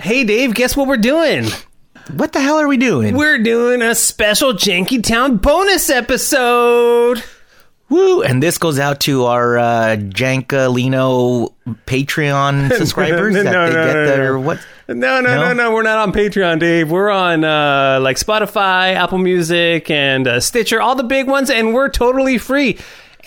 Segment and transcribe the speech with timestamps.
[0.00, 1.46] Hey, Dave, guess what we're doing?
[2.14, 3.16] What the hell are we doing?
[3.16, 7.22] We're doing a special Janky Town bonus episode.
[7.88, 8.22] Woo!
[8.22, 11.52] And this goes out to our uh, Jankalino
[11.86, 14.40] Patreon subscribers No, that no, they no, get no, their no.
[14.40, 14.66] what?
[14.86, 15.52] No, no, no, No?
[15.54, 15.72] no.
[15.72, 16.90] We're not on Patreon, Dave.
[16.92, 21.74] We're on uh, like Spotify, Apple Music, and uh, Stitcher, all the big ones, and
[21.74, 22.78] we're totally free.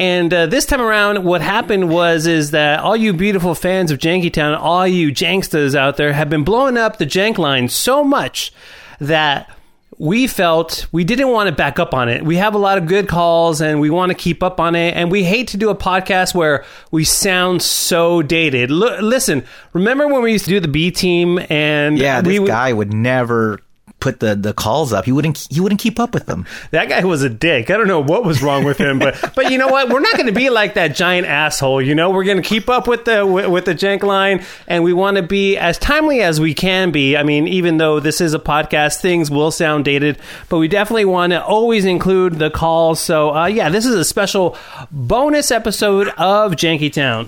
[0.02, 4.00] And uh, this time around, what happened was is that all you beautiful fans of
[4.00, 8.52] Jankytown, all you janksters out there, have been blowing up the Jank line so much
[9.00, 9.56] that
[10.00, 12.26] we felt we didn't want to back up on it.
[12.26, 14.96] We have a lot of good calls and we want to keep up on it.
[14.96, 18.72] And we hate to do a podcast where we sound so dated.
[18.72, 22.48] L- listen, remember when we used to do the B team and Yeah, this we
[22.48, 23.60] guy would never
[24.02, 25.06] put the, the calls up.
[25.06, 26.46] He wouldn't he wouldn't keep up with them.
[26.72, 27.70] That guy was a dick.
[27.70, 29.90] I don't know what was wrong with him, but but you know what?
[29.90, 31.82] We're not going to be like that giant asshole.
[31.82, 34.94] You know, we're going to keep up with the with, the jank line, and we
[34.94, 37.18] want to be as timely as we can be.
[37.18, 40.18] I mean, even though this is a podcast, things will sound dated,
[40.50, 43.00] but we definitely want to always include the calls.
[43.02, 44.58] So uh, yeah, this is a special
[44.92, 47.26] bonus episode of Janky Town.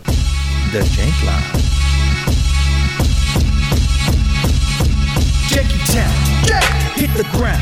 [0.71, 1.62] The jank line.
[7.16, 7.61] The ground.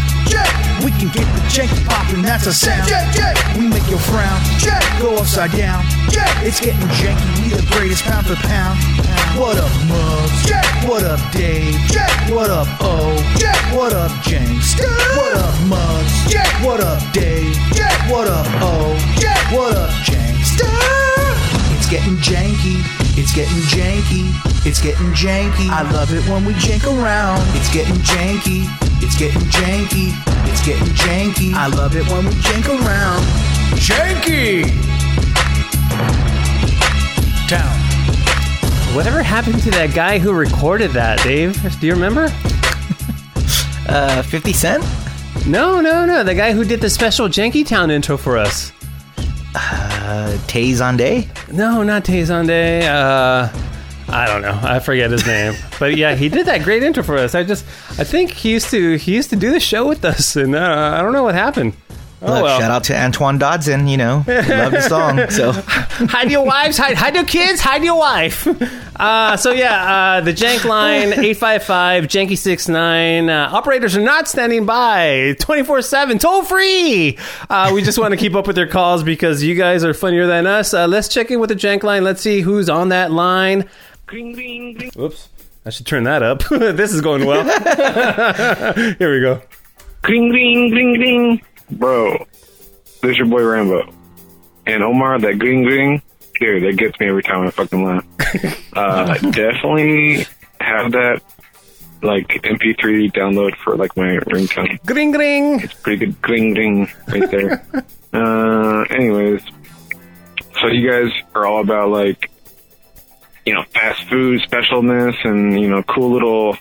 [0.83, 2.89] We can get the janky poppin', that's a sound.
[3.57, 4.41] We make your frown.
[4.99, 5.83] Go upside down.
[6.43, 8.79] It's getting janky, we the greatest pound for pound.
[9.37, 10.51] What up, Muggs?
[10.87, 11.75] What up, Dave?
[12.31, 13.15] What up, O?
[13.75, 14.75] What up, James?
[15.15, 16.33] What up, Muggs?
[16.63, 17.55] What up, Dave?
[18.09, 18.95] What up, O?
[19.55, 20.57] What up, James?
[21.77, 22.81] It's getting janky.
[23.17, 24.31] It's getting janky.
[24.65, 25.69] It's getting janky.
[25.69, 27.41] I love it when we jank around.
[27.55, 28.67] It's getting janky.
[29.03, 30.13] It's getting janky.
[30.49, 31.53] It's getting janky.
[31.53, 33.23] I love it when we jank around.
[33.77, 34.63] Janky!
[37.49, 37.77] Town.
[38.95, 41.55] Whatever happened to that guy who recorded that, Dave?
[41.79, 42.29] Do you remember?
[43.89, 44.85] Uh, Fifty Cent.
[45.45, 46.23] No, no, no.
[46.23, 48.71] The guy who did the special Janky Town intro for us.
[49.53, 51.27] Uh, Tay Zonday.
[51.51, 52.83] No, not Tay Zonday.
[52.83, 53.49] Uh,
[54.11, 54.59] I don't know.
[54.61, 55.53] I forget his name.
[55.79, 57.33] but yeah, he did that great intro for us.
[57.35, 57.65] I just,
[57.99, 60.95] I think he used to, he used to do the show with us, and uh,
[60.97, 61.73] I don't know what happened.
[62.23, 62.59] Oh Look, well.
[62.59, 63.87] shout out to Antoine Dodson.
[63.87, 65.19] You know, he loved the song.
[65.31, 65.53] So
[66.07, 68.45] hide your wives, hide, hide your kids, hide your wife.
[68.95, 73.27] Uh, so yeah, uh, the Jank line eight five five Janky six nine.
[73.27, 77.17] Uh, operators are not standing by twenty four seven, toll free.
[77.49, 80.27] Uh, we just want to keep up with their calls because you guys are funnier
[80.27, 80.75] than us.
[80.75, 82.03] Uh, let's check in with the Jank line.
[82.03, 83.67] Let's see who's on that line.
[84.95, 85.29] Whoops.
[85.65, 86.43] I should turn that up.
[86.49, 87.43] this is going well.
[88.97, 89.41] Here we go.
[90.01, 91.41] Green, green, green, green.
[91.71, 92.25] Bro,
[93.01, 93.93] this your boy Rambo.
[94.65, 96.01] And Omar, that green, green,
[96.39, 98.73] dude, that gets me every time I fucking laugh.
[98.75, 100.25] uh, definitely
[100.59, 101.21] have that,
[102.01, 104.83] like, MP3 download for, like, my ringtone.
[104.85, 105.59] Gring gring.
[105.59, 107.63] It's pretty good green, green right there.
[108.13, 109.43] uh, anyways,
[110.59, 112.30] so you guys are all about, like,
[113.51, 116.55] you know, fast food specialness and, you know, cool little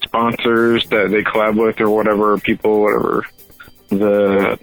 [0.00, 3.26] sponsors that they collab with or whatever, people, whatever.
[3.88, 4.56] The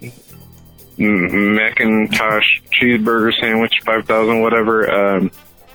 [0.96, 4.90] Macintosh cheeseburger sandwich, 5,000, whatever.
[4.90, 5.30] Um,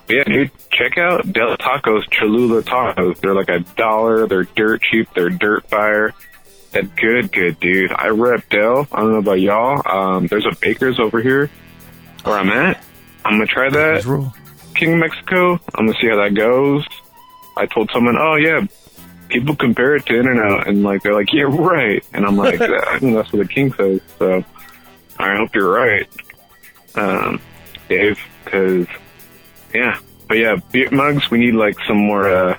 [0.09, 3.19] yeah, dude, check out Del Tacos Cholula Tacos.
[3.19, 4.25] They're like a dollar.
[4.25, 5.09] They're dirt cheap.
[5.13, 6.15] They're dirt fire.
[6.71, 7.91] That's good, good, dude.
[7.91, 8.87] I rep Del.
[8.91, 9.83] I don't know about y'all.
[9.85, 11.51] Um, there's a Baker's over here
[12.23, 12.83] where I'm at.
[13.23, 14.33] I'm gonna try that.
[14.75, 15.59] King of Mexico.
[15.75, 16.85] I'm gonna see how that goes.
[17.56, 18.66] I told someone, oh yeah,
[19.29, 22.03] people compare it to In-N-Out, and like they're like, yeah, right.
[22.13, 24.01] And I'm like, I think that's what the king says.
[24.19, 24.44] So
[25.19, 26.07] I hope you're right,
[26.95, 27.41] um,
[27.89, 28.19] Dave.
[28.45, 28.88] Because
[29.73, 31.29] yeah, but yeah, beer mugs.
[31.31, 32.57] We need like some more, uh,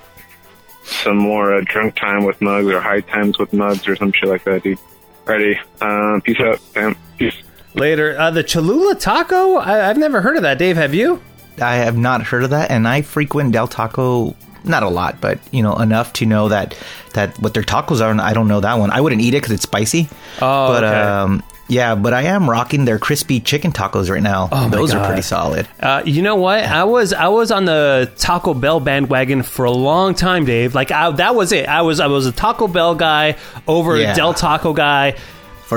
[0.83, 4.29] some more uh, drunk time with mugs or high times with mugs or some shit
[4.29, 4.79] like that, dude.
[5.25, 5.59] Ready?
[5.81, 6.95] Um, peace out, fam.
[7.17, 7.35] Peace.
[7.73, 8.17] Later.
[8.17, 9.55] Uh, the Cholula Taco?
[9.55, 10.57] I, I've never heard of that.
[10.57, 11.21] Dave, have you?
[11.61, 14.35] I have not heard of that, and I frequent Del Taco.
[14.63, 16.75] Not a lot, but you know enough to know that
[17.13, 18.09] that what their tacos are.
[18.09, 18.89] And I don't know that one.
[18.89, 20.09] I wouldn't eat it because it's spicy.
[20.41, 21.01] Oh, but okay.
[21.01, 24.49] um, yeah, but I am rocking their crispy chicken tacos right now.
[24.51, 25.67] Oh, Those are pretty solid.
[25.79, 26.63] Uh, you know what?
[26.63, 30.73] I was I was on the Taco Bell bandwagon for a long time, Dave.
[30.73, 31.67] Like I, that was it.
[31.69, 33.37] I was I was a Taco Bell guy
[33.67, 34.13] over Yeah.
[34.13, 35.15] a Del Taco guy.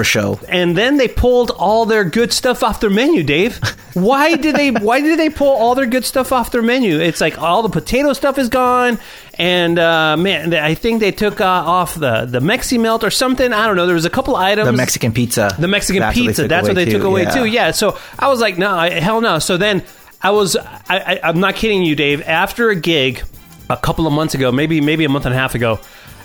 [0.05, 0.41] Show.
[0.49, 3.61] and then they pulled all their good stuff off their menu, Dave.
[3.95, 7.01] Why did they why did they pull all their good stuff off their menu?
[7.01, 8.99] It's like all the potato stuff is gone
[9.39, 13.53] and uh, man, I think they took uh, off the the Meximelt or something.
[13.53, 13.87] I don't know.
[13.87, 14.67] There was a couple items.
[14.67, 15.55] The Mexican pizza.
[15.59, 16.43] The Mexican That's what pizza.
[16.43, 17.31] took That's what they took too, away yeah.
[17.31, 17.45] too.
[17.45, 17.71] Yeah.
[17.71, 19.39] So I was like, no, I, hell no.
[19.39, 19.85] So then
[20.21, 22.21] I was, I, I, I'm not kidding you, Dave.
[22.23, 23.23] After a gig,
[23.71, 25.79] a couple of months ago, maybe maybe a month and a half ago.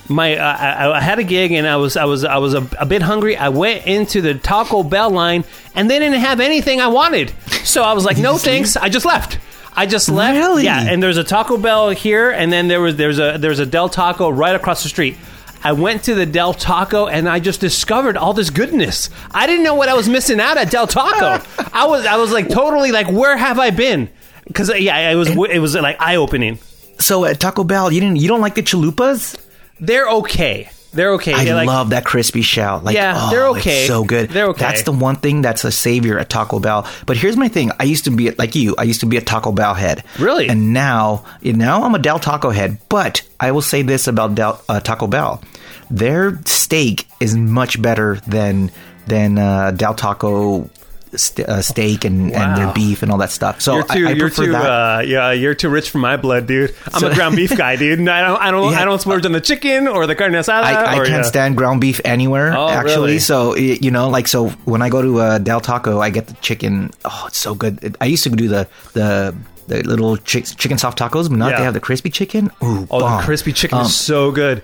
[0.09, 2.67] My uh, I, I had a gig and I was I was I was a,
[2.77, 3.37] a bit hungry.
[3.37, 5.45] I went into the Taco Bell line
[5.75, 7.33] and they didn't have anything I wanted.
[7.63, 8.75] So I was like, no thanks.
[8.75, 9.39] I just left.
[9.75, 10.37] I just left.
[10.37, 10.65] Really?
[10.65, 10.81] Yeah.
[10.81, 13.89] And there's a Taco Bell here, and then there was there's a there's a Del
[13.89, 15.17] Taco right across the street.
[15.63, 19.09] I went to the Del Taco and I just discovered all this goodness.
[19.31, 21.41] I didn't know what I was missing out at Del Taco.
[21.73, 24.09] I was I was like totally like where have I been?
[24.45, 26.59] Because yeah, it was it was like eye opening.
[26.99, 29.39] So at Taco Bell, you didn't you don't like the chalupas?
[29.79, 30.69] They're okay.
[30.93, 31.33] They're okay.
[31.33, 32.79] I like, love that crispy shell.
[32.83, 33.87] Like, Yeah, oh, they're it's okay.
[33.87, 34.29] so good.
[34.29, 34.59] They're okay.
[34.59, 36.87] That's the one thing that's a savior at Taco Bell.
[37.07, 38.75] But here's my thing: I used to be like you.
[38.77, 40.03] I used to be a Taco Bell head.
[40.19, 40.47] Really?
[40.49, 42.77] And now, now I'm a Del Taco head.
[42.89, 45.41] But I will say this about Del, uh, Taco Bell:
[45.89, 48.69] their steak is much better than
[49.07, 50.69] than uh, Del Taco.
[51.15, 53.61] St- uh, steak and, and their beef and all that stuff.
[53.61, 54.65] So You're too, I, I you're prefer too, that.
[54.65, 56.73] uh, yeah, you're too rich for my blood, dude.
[56.91, 57.99] I'm So- a ground beef guy, dude.
[57.99, 58.81] And I don't, I don't, Yeah.
[58.81, 60.63] I don't splurge on the chicken or the carne asada.
[60.63, 61.21] I, I or, can't yeah.
[61.23, 62.53] stand ground beef anywhere.
[62.57, 63.19] Oh, actually, really?
[63.19, 66.33] so you know, like so when I go to uh, Del Taco, I get the
[66.35, 66.91] chicken.
[67.05, 67.83] Oh, it's so good.
[67.83, 69.35] It- I used to do the the
[69.67, 71.57] the little chick, chicken soft tacos, but now Yeah.
[71.59, 72.51] they have the crispy chicken.
[72.63, 73.19] Ooh, Oh, bomb.
[73.21, 74.61] the crispy chicken Um, is so good.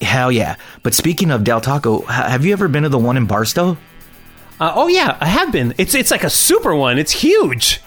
[0.00, 0.56] hell yeah!
[0.82, 3.76] But speaking of Del Taco, ha- have you ever been to the one in Barstow?
[4.60, 5.74] Uh, oh yeah, I have been.
[5.78, 6.98] It's it's like a super one.
[6.98, 7.80] It's huge.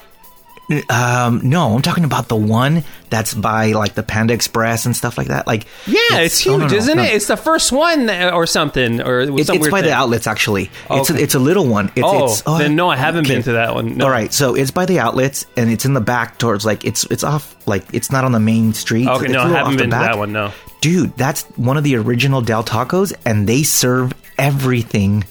[0.88, 5.18] Um, no, I'm talking about the one that's by like the Panda Express and stuff
[5.18, 5.46] like that.
[5.46, 7.02] Like, Yeah, it's, huge, oh, no, no, isn't no.
[7.02, 7.12] it?
[7.12, 10.26] It's the first one uh, or something, or it It's, some it's by the outlets
[10.26, 10.70] actually.
[10.90, 11.92] It's a, it's a little one.
[11.94, 13.98] It's, Oh, it's, then no, I haven't been to that one.
[13.98, 14.06] No.
[14.06, 17.04] All right, so it's by the outlets and it's in the back towards like it's
[17.04, 19.06] it's off like it's not on the main street.
[19.06, 20.32] Okay, It's no, I haven't been to that one.
[20.32, 20.50] No.
[20.80, 25.24] Dude, that's one of the original Del Tacos, and they serve everything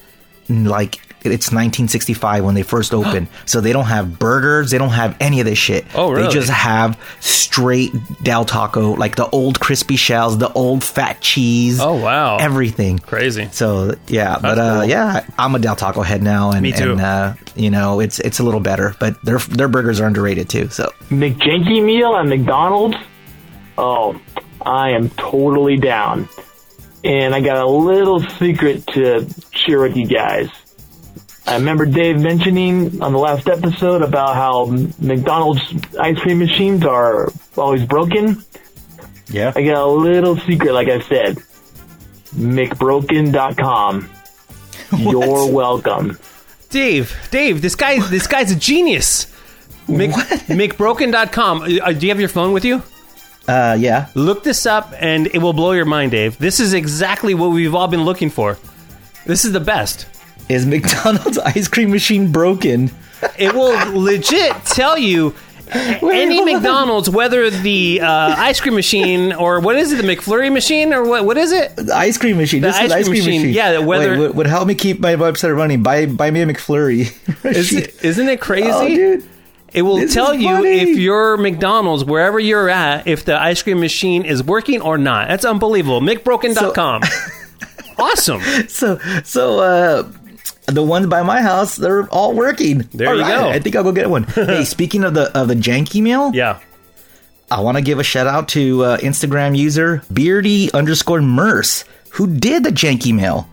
[0.47, 0.99] like
[1.31, 3.27] it's 1965 when they first opened.
[3.45, 5.85] so they don't have burgers, they don't have any of this shit.
[5.95, 6.23] Oh, really?
[6.27, 7.91] They just have straight
[8.23, 11.79] Del Taco, like the old crispy shells, the old fat cheese.
[11.79, 12.37] Oh, wow.
[12.37, 13.49] everything Crazy.
[13.51, 14.85] so yeah, but uh, cool.
[14.89, 16.91] yeah, I'm a Del Taco head now, and, Me too.
[16.93, 20.49] and uh, you know it's it's a little better, but their their burgers are underrated
[20.49, 20.69] too.
[20.69, 22.97] So McJanky meal at McDonald's.
[23.77, 24.19] Oh,
[24.65, 26.27] I am totally down.
[27.03, 30.49] And I got a little secret to share with you guys.
[31.45, 34.65] I remember Dave mentioning on the last episode about how
[34.99, 35.61] McDonald's
[35.99, 38.43] ice cream machines are always broken.
[39.27, 41.37] yeah, I got a little secret, like I said.
[42.35, 44.09] McBroken.com.
[44.97, 46.17] You're welcome.
[46.69, 49.27] Dave, Dave, this guy, this guy's a genius.
[49.87, 50.11] Mc,
[50.47, 51.61] McBroken.com.
[51.61, 52.81] Uh, do you have your phone with you?
[53.47, 54.07] uh, yeah.
[54.15, 56.37] Look this up, and it will blow your mind, Dave.
[56.37, 58.57] This is exactly what we've all been looking for.
[59.25, 60.07] This is the best.
[60.49, 62.91] Is McDonald's ice cream machine broken?
[63.37, 65.33] It will legit tell you
[65.71, 66.43] any.
[66.43, 71.07] McDonald's, whether the uh, ice cream machine or what is it, the McFlurry machine or
[71.07, 71.25] what?
[71.25, 71.75] What is it?
[71.77, 72.61] The ice cream machine.
[72.61, 73.53] The this ice ice cream machine, machine.
[73.55, 75.81] yeah, whether- Wait, would, help me keep my website running.
[75.81, 77.13] Buy buy me a McFlurry.
[77.45, 78.69] Is isn't it crazy?
[78.71, 79.29] Oh, dude.
[79.73, 80.81] It will This tell you funny.
[80.81, 85.29] if your McDonald's, wherever you're at, if the ice cream machine is working or not.
[85.29, 85.99] That's unbelievable.
[85.99, 87.01] McBroken.com.
[87.97, 88.41] awesome.
[88.67, 90.11] So so uh
[90.67, 92.79] the ones by my house, they're all working.
[92.93, 93.49] There All you right, go.
[93.49, 94.23] I think I'll go get one.
[94.35, 96.59] hey, speaking of the of the janky meal, Yeah.
[97.51, 102.27] I want to give a shout out to uh, Instagram user beardy underscore merce who
[102.27, 103.47] did the janky mail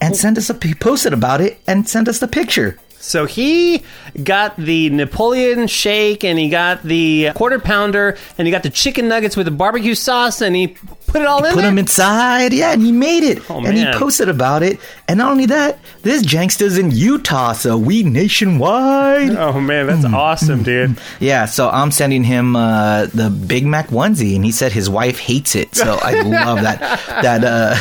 [0.00, 2.78] and sent us a posted about it and sent us the picture.
[2.98, 3.82] So he
[4.22, 9.06] got the Napoleon shake and he got the quarter pounder and he got the chicken
[9.08, 10.76] nuggets with the barbecue sauce and he
[11.06, 11.70] put it all in Put there.
[11.70, 14.80] them inside, yeah, and he made it, Oh, and he posted about it.
[15.06, 19.30] And not only that, this janksta's in Utah, so we nationwide.
[19.30, 20.98] oh man, that's awesome, dude.
[21.20, 25.18] Yeah, so I'm sending him uh, the Big Mac onesie, and he said his wife
[25.18, 25.74] hates it.
[25.74, 26.80] So I love that.
[27.22, 27.76] That uh,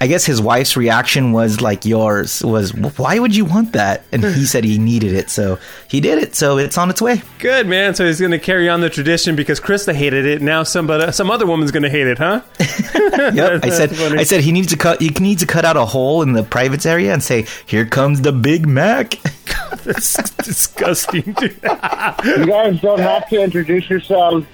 [0.00, 2.42] I guess his wife's reaction was like yours.
[2.42, 4.04] Was why would you want that?
[4.12, 5.58] And he said he needed it, so
[5.88, 6.34] he did it.
[6.34, 7.22] So it's on its way.
[7.38, 7.94] Good man.
[7.94, 10.42] So he's going to carry on the tradition because Krista hated it.
[10.42, 12.42] Now somebody, some other woman's going to hate it, huh?
[13.32, 13.64] Yep.
[13.64, 14.18] I said funny.
[14.18, 15.00] I said he needs to cut.
[15.00, 18.22] He needs to cut out a hole in the privates area and say, "Here comes
[18.22, 19.14] the Big Mac."
[19.84, 21.56] That's disgusting, dude.
[21.62, 24.46] You guys don't have to introduce yourselves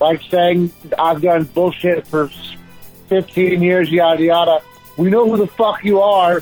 [0.00, 2.30] like saying I've done bullshit for
[3.08, 4.62] 15 years, yada yada.
[4.96, 6.40] We know who the fuck you are.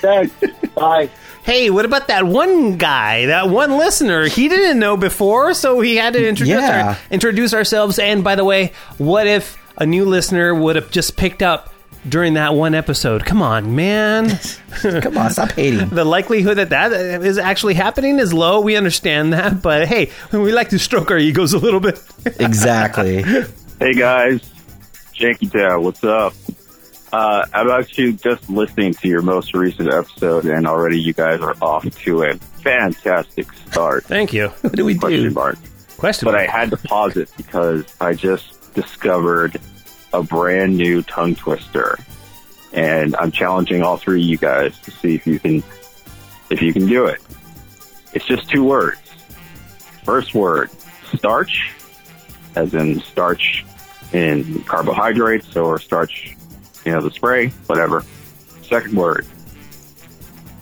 [0.00, 0.34] Thanks.
[0.74, 1.10] Bye.
[1.42, 4.28] Hey, what about that one guy, that one listener?
[4.28, 6.88] He didn't know before, so he had to introduce Yeah.
[6.88, 7.98] our, introduce ourselves.
[7.98, 11.72] And by the way, what if a new listener would have just picked up
[12.08, 13.24] during that one episode?
[13.24, 14.38] Come on, man.
[14.82, 15.88] Come on, stop hating.
[15.92, 18.60] the likelihood that that is actually happening is low.
[18.60, 22.00] We understand that, but hey, we like to stroke our egos a little bit.
[22.38, 23.22] Exactly.
[23.22, 24.40] Hey guys,
[25.14, 26.34] Janky Town, what's up?
[27.12, 31.56] Uh, I'm actually just listening to your most recent episode, and already you guys are
[31.60, 34.04] off to a fantastic start.
[34.04, 34.48] Thank you.
[34.60, 35.30] What do we Question do?
[35.30, 35.56] mark.
[35.96, 36.26] Question.
[36.26, 39.60] But I had to pause it because I just discovered
[40.12, 41.98] a brand new tongue twister,
[42.72, 45.62] and I'm challenging all three of you guys to see if you can
[46.50, 47.20] if you can do it.
[48.12, 48.98] It's just two words.
[50.04, 50.70] First word,
[51.16, 51.72] starch,
[52.54, 53.64] as in starch
[54.12, 56.36] in carbohydrates or starch,
[56.84, 58.04] you know, the spray, whatever.
[58.62, 59.26] Second word,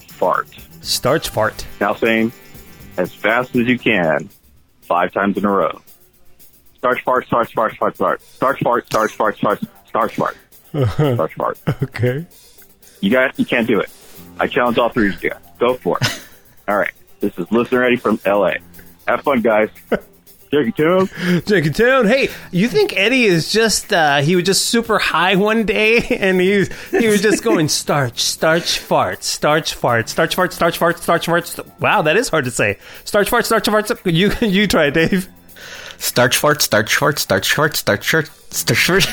[0.09, 0.49] fart.
[0.81, 1.67] Starch fart.
[1.81, 2.33] Now saying
[2.97, 4.29] as fast as you can,
[4.83, 5.81] five times in a row.
[6.77, 10.37] Starch fart, starch fart, starch fart, starch fart, starch fart, starch, starch fart,
[10.93, 11.59] starch fart.
[11.83, 12.27] Okay.
[13.01, 13.91] You guys, you can't do it.
[14.41, 15.41] I challenge all three of you guys.
[15.59, 16.23] Go for it.
[16.69, 16.93] All right.
[17.21, 18.53] This is Listener Eddie from LA.
[19.07, 19.71] Have fun, guys.
[20.51, 21.07] Jerky Town.
[21.47, 22.07] Janky Town.
[22.07, 26.41] Hey, you think Eddie is just uh, he was just super high one day and
[26.41, 31.27] he he was just going starch, starch, fart, starch, fart, starch, fart, starch, fart, starch,
[31.27, 31.59] fart.
[31.81, 32.79] Wow, that is hard to say.
[33.05, 33.91] Starch, fart, starch, fart.
[34.07, 35.29] You you try it, Dave.
[35.99, 39.05] Starch fart, starch fart, starch fart, starch fart, starch fart,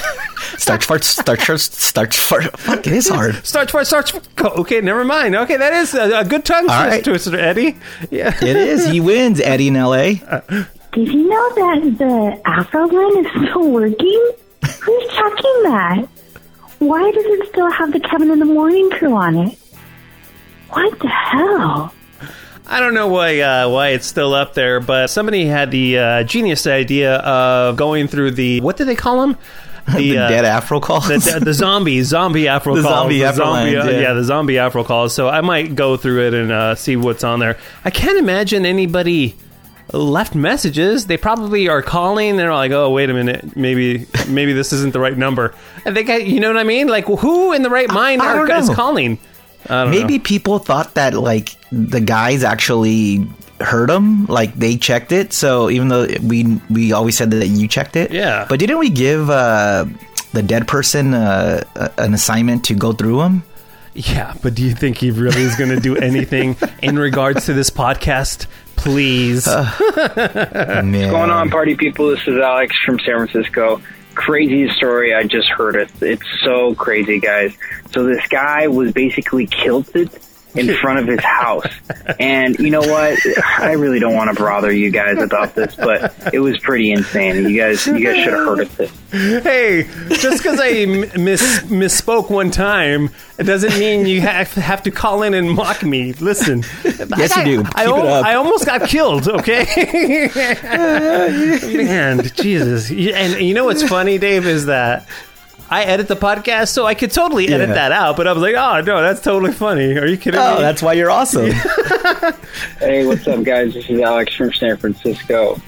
[0.58, 2.60] starch fart, starch fart, starch fart.
[2.60, 3.44] Fuck, it is hard.
[3.46, 4.14] Starch, fart, starch.
[4.14, 4.58] Farts.
[4.60, 5.36] Okay, never mind.
[5.36, 7.40] Okay, that is a, a good tongue All twist- right.
[7.40, 7.76] Eddie.
[8.12, 8.36] Yeah.
[8.40, 8.86] It is.
[8.86, 10.22] He wins, Eddie in L.A.
[10.96, 14.32] Did you know that the Afro line is still working?
[14.62, 16.08] Who's checking that?
[16.80, 19.60] Why does it still have the Kevin in the Morning crew on it?
[20.70, 21.94] What the hell?
[22.68, 26.24] I don't know why uh, why it's still up there, but somebody had the uh,
[26.24, 29.38] genius idea of going through the what do they call them?
[29.96, 31.08] The uh, dead Afro calls.
[31.10, 34.14] the, the, the zombie zombie afro The calls zombie The Afro lines, uh, yeah.
[34.14, 37.40] the zombie afro calls so i might go through it and uh, see what's on
[37.40, 39.36] there i can't imagine anybody
[39.94, 44.74] left messages they probably are calling they're like oh wait a minute maybe maybe this
[44.74, 45.54] isn't the right number
[45.86, 48.36] i think I, you know what i mean like who in the right mind I
[48.38, 49.20] are, don't is calling
[49.68, 50.24] I don't Maybe know.
[50.24, 53.28] people thought that like the guys actually
[53.60, 55.34] heard them like they checked it.
[55.34, 58.46] So even though we we always said that you checked it, Yeah.
[58.48, 59.86] But didn't we give uh,
[60.34, 61.64] the dead person uh,
[61.98, 63.44] an assignment to go through them?
[63.98, 67.54] yeah but do you think he really is going to do anything in regards to
[67.54, 68.46] this podcast
[68.76, 69.72] please uh,
[70.84, 70.92] Man.
[70.94, 72.10] What's going on, party people?
[72.10, 73.82] This is Alex from San Francisco.
[74.14, 75.14] Crazy story.
[75.14, 75.90] I just heard it.
[76.02, 77.56] It's so crazy, guys.
[77.92, 80.10] So this guy was basically kilted
[80.56, 81.66] in front of his house.
[82.20, 83.20] And you know what?
[83.60, 87.50] I really don't want to bother you guys about this, but it was pretty insane.
[87.50, 88.92] You guys, you guys should have heard of this.
[89.12, 94.92] Hey, just because I miss, misspoke one time, it doesn't mean you have, have to
[94.92, 96.14] call in and mock me.
[96.14, 97.60] Listen, Yes, you do.
[97.76, 98.26] I, Keep it up.
[98.26, 99.28] I almost got killed.
[99.28, 99.66] Okay,
[101.74, 102.90] man, Jesus.
[102.92, 105.08] And you know what's funny, Dave, is that.
[105.70, 107.76] I edit the podcast, so I could totally edit Yeah.
[107.76, 108.18] that out.
[108.18, 110.62] But I was like, "Oh no, that's totally funny." Are you kidding Oh, me?
[110.62, 111.52] that's why you're awesome.
[112.80, 113.74] Hey, what's up, guys?
[113.74, 115.60] This is Alex from San Francisco.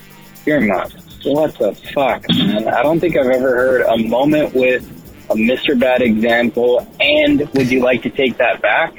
[0.46, 0.94] You're nuts.
[1.26, 2.68] What the fuck, man?
[2.68, 4.84] I don't think I've ever heard a moment with
[5.30, 5.78] a Mr.
[5.80, 6.88] Bad example.
[7.00, 8.94] And would you like to take that back?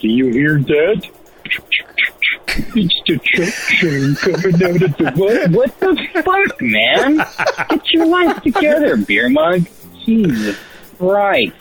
[0.00, 1.08] Do you hear that?
[2.76, 5.50] It's the truck train coming out of the what?
[5.50, 7.16] What the fuck, man?
[7.70, 9.66] Get your life together, beer mug.
[10.10, 10.58] Jesus
[10.98, 11.52] Christ.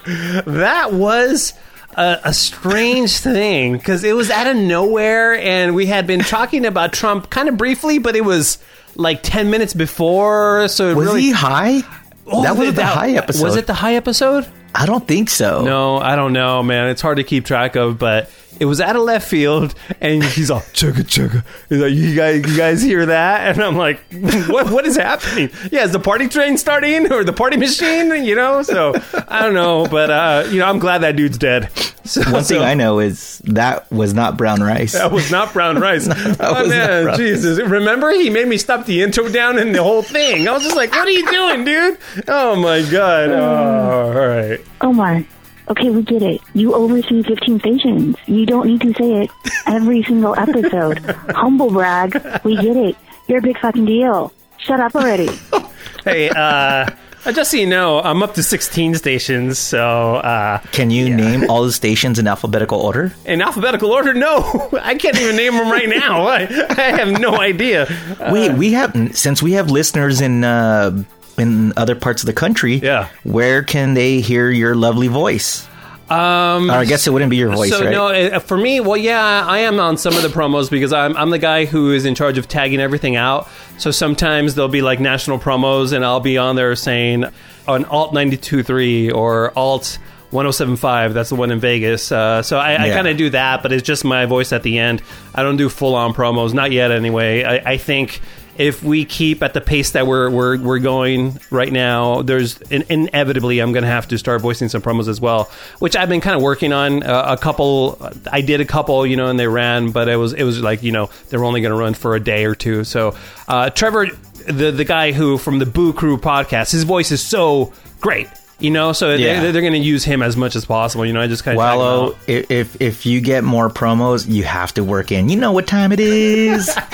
[0.46, 1.53] that was
[1.96, 6.65] a, a strange thing because it was out of nowhere, and we had been talking
[6.65, 8.58] about Trump kind of briefly, but it was
[8.96, 10.68] like ten minutes before.
[10.68, 11.82] So it Was really, he high?
[12.27, 13.44] Oh, that was the that- high episode.
[13.44, 14.48] Was it the high episode?
[14.75, 15.63] I don't think so.
[15.63, 16.89] No, I don't know, man.
[16.89, 18.29] It's hard to keep track of, but
[18.60, 21.44] it was out of left field, and he's all chugga chugga.
[21.70, 24.00] He's like, "You guys, you guys hear that?" And I'm like,
[24.48, 24.70] "What?
[24.72, 25.50] What is happening?
[25.72, 28.24] Yeah, is the party train starting or the party machine?
[28.25, 28.94] You know?" So
[29.28, 31.70] I don't know, but uh, you know, I'm glad that dude's dead.
[32.10, 34.94] So, One thing so- I know is that was not brown rice.
[34.94, 36.08] That was not brown rice.
[36.10, 37.60] oh was not man, brown Jesus!
[37.60, 40.48] Remember, he made me stop the intro down and the whole thing.
[40.48, 43.30] I was just like, "What are you doing, dude?" Oh my god!
[43.30, 43.39] All right.
[43.39, 44.60] Oh, all right.
[44.82, 45.24] Omar,
[45.70, 46.42] okay, we get it.
[46.54, 48.16] You oversee 15 stations.
[48.28, 49.32] You don't need to say it
[49.68, 50.98] every single episode.
[51.30, 52.14] Humble brag.
[52.44, 52.96] We get it.
[53.28, 54.34] You're a big fucking deal.
[54.58, 55.30] Shut up already.
[56.06, 56.90] Hey, uh,
[57.34, 61.66] just so you know, I'm up to 16 stations, so uh, Can you name all
[61.66, 63.12] the stations in alphabetical order?
[63.26, 66.26] in alphabetical order, no, I can't even name them right now.
[66.26, 67.86] I, I have no idea.
[68.32, 71.04] Wait, we have since we have listeners in uh,
[71.39, 72.75] in other parts of the country.
[72.75, 73.10] Yeah.
[73.24, 75.67] where can they hear your lovely voice?
[76.10, 77.91] Um, I guess it wouldn't be your voice, so right?
[77.91, 81.15] no, uh, for me, well, yeah, I am on some of the promos because I'm
[81.15, 83.48] I'm the guy who is in charge of tagging everything out.
[83.77, 87.25] So sometimes there'll be like national promos, and I'll be on there saying
[87.67, 90.00] on Alt 92.3 or Alt
[90.31, 91.13] 107.5.
[91.13, 92.12] That's the one in Vegas.
[92.12, 94.79] Uh, so I, I kind of do that, but it's just my voice at the
[94.79, 95.01] end.
[95.36, 97.43] I don't do full on promos, not yet anyway.
[97.43, 98.19] I, I think
[98.60, 102.84] if we keep at the pace that we're we're, we're going right now, there's in,
[102.89, 105.50] inevitably I'm going to have to start voicing some promos as well,
[105.80, 107.01] which I've been kind of working on.
[107.01, 107.98] Uh, a couple,
[108.32, 110.84] I did a couple, you know, and they ran, but it was it was like
[110.84, 112.84] you know they were only going to run for a day or two.
[112.84, 113.16] So
[113.48, 114.08] uh, Trevor,
[114.46, 118.28] the the guy who from the Boo Crew podcast, his voice is so great.
[118.62, 119.39] You know, so Yeah.
[119.42, 121.06] they're, they're going to use him as much as possible.
[121.06, 124.74] You know, I just kind of Wallow, if if you get more promos, you have
[124.74, 125.30] to work in.
[125.30, 126.68] You know what time it is.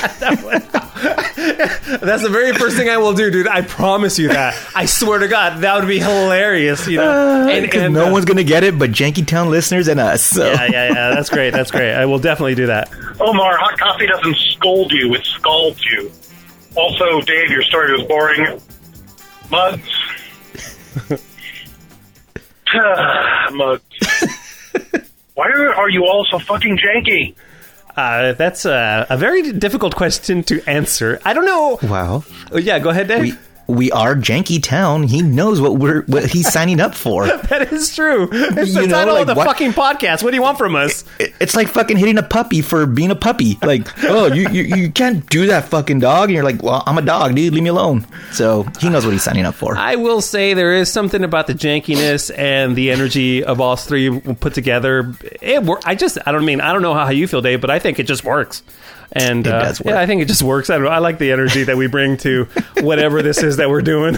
[1.55, 3.47] That's the very first thing I will do, dude.
[3.47, 4.55] I promise you that.
[4.75, 6.88] I swear to God, that would be hilarious.
[6.88, 10.24] You know, and, and, no uh, one's gonna get it but Jankytown listeners and us.
[10.24, 10.45] So.
[10.45, 11.15] Yeah, yeah, yeah.
[11.15, 11.51] That's great.
[11.51, 11.93] That's great.
[11.93, 12.89] I will definitely do that.
[13.19, 16.12] Omar, hot coffee doesn't scold you, it scalds you.
[16.75, 18.62] Also, Dave, your story was boring.
[19.50, 19.89] Mugs.
[23.53, 23.83] Mugs.
[25.35, 27.35] Why are, are you all so fucking janky?
[27.95, 31.19] Uh, that's a, a very difficult question to answer.
[31.23, 31.79] I don't know.
[31.83, 32.23] Wow.
[32.51, 33.21] Oh, yeah, go ahead, Dave.
[33.21, 33.33] We
[33.67, 35.03] we are Janky Town.
[35.03, 37.25] He knows what we're what he's signing up for.
[37.50, 38.29] that is true.
[38.31, 40.24] It's the You know, title like, of the what- fucking podcast.
[40.24, 41.03] What do you want from us?
[41.19, 43.57] It- It's like fucking hitting a puppy for being a puppy.
[43.62, 46.29] Like, oh, you, you you can't do that, fucking dog.
[46.29, 47.53] And you're like, well, I'm a dog, dude.
[47.53, 48.05] Leave me alone.
[48.31, 49.75] So he knows what he's signing up for.
[49.77, 54.19] I will say there is something about the jankiness and the energy of all three
[54.19, 55.13] put together.
[55.41, 57.79] It I just I don't mean I don't know how you feel, Dave, but I
[57.79, 58.63] think it just works.
[59.12, 59.93] And It uh, does work.
[59.93, 60.69] yeah, I think it just works.
[60.69, 60.89] I don't know.
[60.89, 62.45] I like the energy that we bring to
[62.81, 64.15] whatever this is that we're doing.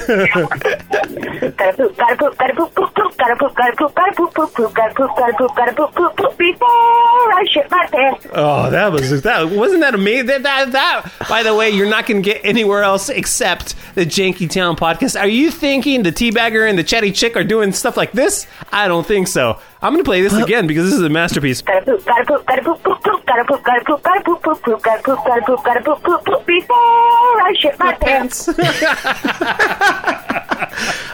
[8.31, 10.27] Oh, that was that wasn't that amazing?
[10.27, 14.05] That, that that by the way, you're not going to get anywhere else except the
[14.05, 15.19] Janky Town podcast.
[15.19, 18.47] Are you thinking the Teabagger and the Chatty Chick are doing stuff like this?
[18.71, 19.59] I don't think so.
[19.81, 21.61] I'm going to play this again because this is a masterpiece.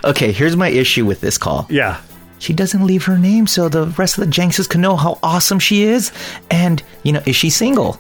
[0.06, 1.66] Okay, here's my issue with this call.
[1.70, 2.02] Yeah.
[2.40, 5.60] She doesn't leave her name so the rest of the Jankses can know how awesome
[5.60, 6.12] she is.
[6.52, 8.00] And, you know, is she single?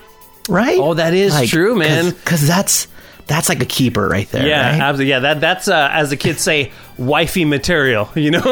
[0.50, 0.78] Right?
[0.78, 2.10] Oh, that is true, man.
[2.10, 2.88] Because that's
[3.28, 4.46] that's like a keeper right there.
[4.46, 4.82] Yeah, right?
[4.82, 5.12] absolutely.
[5.12, 8.10] Yeah, that that's uh, as the kids say, wifey material.
[8.16, 8.40] You know.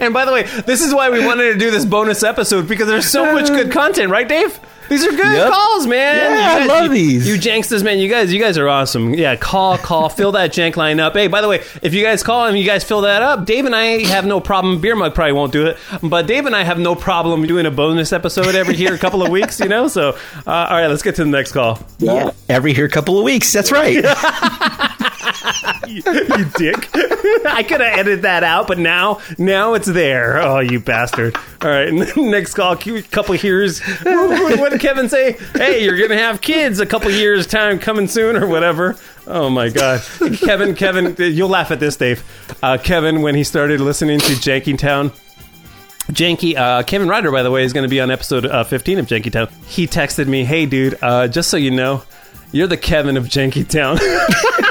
[0.00, 2.86] and by the way, this is why we wanted to do this bonus episode because
[2.88, 4.58] there's so much good content, right, Dave?
[4.88, 5.52] These are good Yep.
[5.52, 6.16] calls, man.
[6.16, 7.28] Yeah, I love you, these.
[7.28, 7.98] You janksters, man.
[7.98, 9.12] You guys, you guys are awesome.
[9.12, 11.12] Yeah, call, call, fill that jank line up.
[11.12, 13.66] Hey, by the way, if you guys call and you guys fill that up, Dave
[13.66, 14.80] and I have no problem.
[14.80, 17.70] Beer mug probably won't do it, but Dave and I have no problem doing a
[17.70, 19.60] bonus episode every here a couple of weeks.
[19.60, 21.78] You know, so uh, all right, let's get to the next call.
[21.98, 22.30] Yeah.
[22.48, 23.52] Every here a couple of weeks.
[23.52, 24.02] That's right.
[25.86, 26.88] you, you dick.
[27.46, 30.40] I could have edited that out, but now, now it's there.
[30.40, 31.36] Oh, you bastard!
[31.62, 32.76] All right, next call.
[32.76, 33.80] Couple years.
[34.02, 35.32] What did Kevin say?
[35.54, 36.80] Hey, you're gonna have kids.
[36.80, 38.96] A couple years time coming soon, or whatever.
[39.26, 40.00] Oh my God,
[40.38, 42.24] Kevin, Kevin, you'll laugh at this, Dave.
[42.62, 45.12] Uh, Kevin, when he started listening to Janky Town.
[46.10, 48.98] Janky, uh, Kevin Ryder, by the way, is going to be on episode uh, 15
[49.00, 49.48] of Janky Town.
[49.66, 52.02] He texted me, "Hey, dude, uh, just so you know,
[52.50, 53.98] you're the Kevin of Janky Town."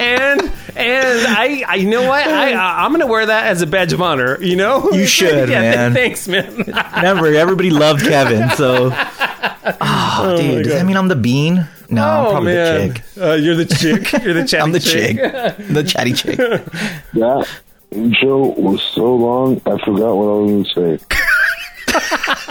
[0.00, 0.40] and
[0.76, 2.52] and I, I you know what I
[2.84, 4.40] I'm gonna wear that as a badge of honor.
[4.42, 5.94] You know, You should, yeah, man.
[5.94, 6.54] Thanks, man.
[6.96, 8.50] Remember, everybody loved Kevin.
[8.50, 11.66] So, oh, my dude, does that mean I'm the bean?
[11.88, 13.04] No, I'm oh probably man, the chick.
[13.20, 14.12] Uh, you're the chick.
[14.24, 15.16] You're the chatty I'm the chick.
[15.16, 16.36] the chatty chick.
[16.36, 17.48] That
[17.92, 22.45] intro was so long, I forgot what I was going to say.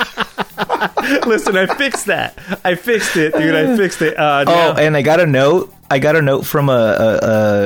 [1.27, 2.37] Listen, I fixed that.
[2.63, 3.55] I fixed it, dude.
[3.55, 4.17] I fixed it.
[4.17, 5.73] Uh, Oh, now- and I got a note.
[5.89, 7.15] I got a note from a, a,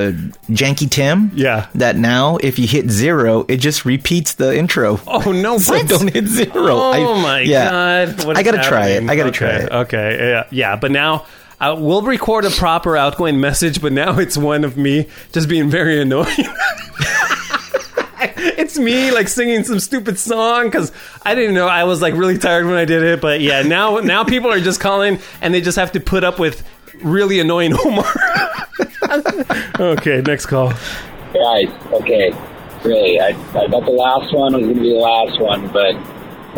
[0.09, 0.11] a
[0.51, 1.31] Janky Tim.
[1.33, 1.67] Yeah.
[1.75, 4.99] That now, if you hit zero, it just repeats the intro.
[5.07, 5.57] Oh no!
[5.59, 5.87] So what?
[5.87, 6.51] don't hit zero.
[6.75, 7.69] Oh I- my yeah.
[8.05, 8.25] god!
[8.25, 9.03] What I gotta try it.
[9.09, 9.37] I gotta okay.
[9.37, 9.71] try it.
[9.71, 10.75] Okay, yeah, yeah.
[10.75, 11.25] But now
[11.61, 13.81] uh, we'll record a proper outgoing message.
[13.81, 16.35] But now it's one of me just being very annoying.
[18.37, 20.91] it's me like singing some stupid song because
[21.23, 23.21] I didn't know I was like really tired when I did it.
[23.21, 26.39] But yeah, now now people are just calling and they just have to put up
[26.39, 26.67] with
[27.01, 28.05] really annoying Omar.
[29.79, 30.69] okay, next call.
[31.33, 32.31] Guys, okay,
[32.83, 35.95] really, I, I thought the last one was to be the last one, but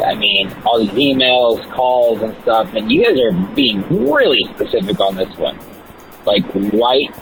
[0.04, 5.00] I mean, all these emails, calls, and stuff, and you guys are being really specific
[5.00, 5.60] on this one.
[6.26, 7.13] Like white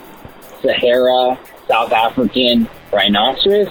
[0.61, 3.69] Sahara South African rhinoceros?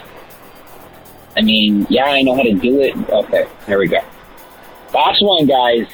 [1.38, 2.96] I mean, yeah, I know how to do it.
[2.96, 3.98] Okay, here we go.
[4.92, 5.86] Last one, guys.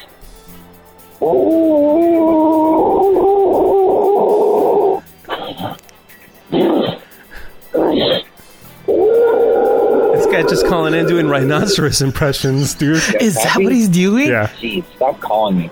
[10.13, 12.95] This guy just calling in doing rhinoceros impressions, dude.
[13.21, 14.29] Is that what he's doing?
[14.29, 14.47] Yeah.
[14.59, 15.69] Jeez, stop calling me.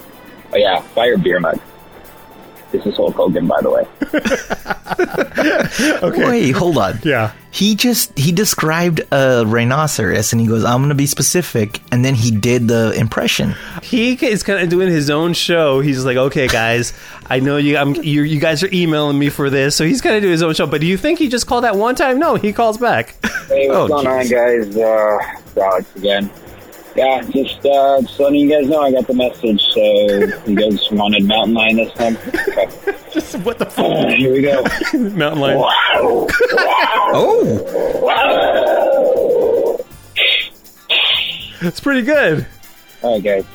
[0.52, 1.60] Oh yeah, fire beer mug.
[2.74, 3.88] This is Hulk Hogan, by the way.
[6.04, 6.26] Okay.
[6.26, 7.00] Wait, hold on.
[7.04, 7.32] Yeah.
[7.52, 12.04] He just he described a rhinoceros and he goes, "I'm going to be specific," and
[12.06, 13.56] then he did the impression.
[13.82, 15.80] He is kind of doing his own show.
[15.82, 16.94] He's like, okay, guys,
[17.30, 17.78] I know you.
[17.78, 20.44] I'm, you, you guys are emailing me for this, so he's kind of doing his
[20.44, 20.68] own show.
[20.68, 22.18] But do you think he just called that one time?
[22.20, 23.16] No, he calls back.
[23.48, 24.76] Hey, what's Oh, going on, guys?
[24.78, 26.30] Uh, it's Alex again.
[26.96, 29.62] Yeah, just uh, just letting you guys know I got the message.
[29.72, 29.82] So
[30.46, 32.18] you guys wanted Mountain Lion this time.
[32.28, 32.68] Okay.
[33.12, 34.64] Just what the Uh, here we go.
[35.16, 35.60] Mountain lion.
[35.60, 36.28] Wow.
[37.16, 37.54] Oh,
[41.62, 42.46] It's pretty good.
[43.02, 43.46] All right, guys.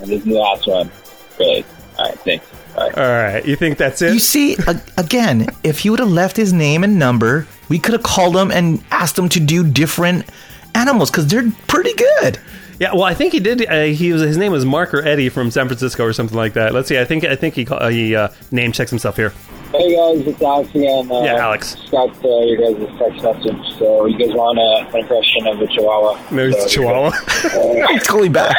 [0.00, 0.90] This is the last one.
[1.38, 1.64] Really.
[1.98, 2.46] All right, thanks.
[2.76, 2.98] All right.
[2.98, 4.12] All right, you think that's it?
[4.12, 4.56] you see,
[4.98, 8.50] again, if he would have left his name and number, we could have called him
[8.50, 10.26] and asked him to do different
[10.76, 12.38] animals because they're pretty good.
[12.78, 13.66] Yeah, well, I think he did.
[13.66, 16.52] Uh, he was his name was Mark or Eddie from San Francisco or something like
[16.52, 16.74] that.
[16.74, 16.98] Let's see.
[16.98, 19.32] I think I think he call, uh, he uh, name checks himself here.
[19.72, 21.10] Hey guys, it's Alex again.
[21.10, 21.74] Uh, Yeah, Alex.
[21.74, 23.78] Just got uh, your guys' text message.
[23.78, 26.20] So you guys want uh, an impression of a chihuahua?
[26.30, 27.10] There's So, Chihuahua.
[27.92, 28.56] He's calling back.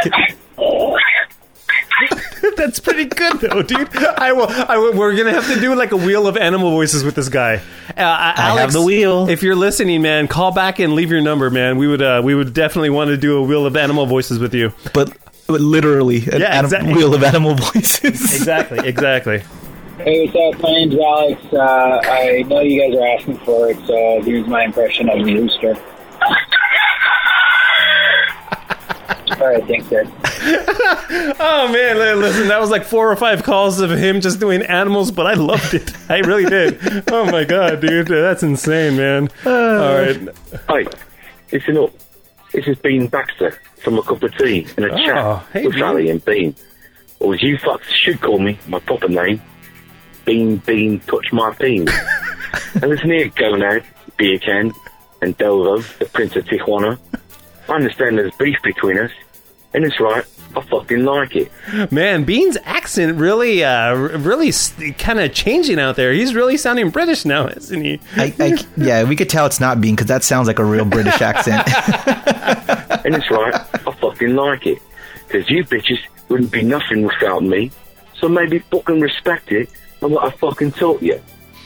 [2.57, 3.95] That's pretty good though, dude.
[3.97, 4.47] I will.
[4.49, 7.29] I will we're gonna have to do like a wheel of animal voices with this
[7.29, 7.55] guy.
[7.89, 9.29] Uh, I have the wheel.
[9.29, 11.77] If you're listening, man, call back and leave your number, man.
[11.77, 12.01] We would.
[12.01, 14.71] Uh, we would definitely want to do a wheel of animal voices with you.
[14.93, 15.15] But,
[15.47, 16.93] but literally, an Yeah, anim- exactly.
[16.93, 18.03] wheel of animal voices.
[18.35, 18.87] Exactly.
[18.87, 19.43] Exactly.
[19.97, 20.61] Hey, what's up?
[20.61, 21.41] My name's Alex.
[21.51, 25.23] Uh, I know you guys are asking for it, so here's my impression of a
[25.23, 25.75] rooster.
[29.31, 30.07] All right, thanks, guys.
[31.39, 35.11] Oh man, listen, that was like four or five calls of him just doing animals,
[35.11, 35.91] but I loved it.
[36.09, 36.79] I really did.
[37.11, 39.29] Oh my god, dude, that's insane, man.
[39.45, 39.49] Uh.
[39.51, 40.85] All right.
[40.85, 40.87] Hey,
[41.51, 41.91] listen up.
[42.53, 45.73] This is Bean Baxter from a cup of tea and a Oh, chat hey, with
[45.73, 45.81] Bean.
[45.81, 46.55] Sally and Bean.
[47.19, 49.41] Or as you fucks should call me, my proper name,
[50.25, 51.87] Bean Bean Touch My Bean.
[52.75, 53.81] and listen here, going out,
[54.17, 54.71] beer can,
[55.21, 56.97] and Delvo, the Prince of Tijuana.
[57.69, 59.11] I understand there's beef between us,
[59.73, 60.23] and it's right,
[60.55, 61.51] I fucking like it.
[61.91, 64.51] Man, Bean's accent really, uh, r- really
[64.97, 66.13] kind of changing out there.
[66.13, 67.99] He's really sounding British now, isn't he?
[68.15, 70.85] I, I, yeah, we could tell it's not Bean because that sounds like a real
[70.85, 71.67] British accent.
[73.05, 74.79] and it's right, I fucking like it.
[75.27, 75.99] Because you bitches
[76.29, 77.71] wouldn't be nothing without me.
[78.19, 79.69] So maybe fucking respect it
[80.01, 81.21] and what I fucking taught you.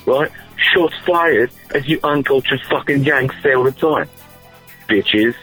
[0.06, 0.32] Right?
[0.58, 4.10] Shots fired as you uncultured fucking yanks say all the time.
[4.90, 5.36] Bitches.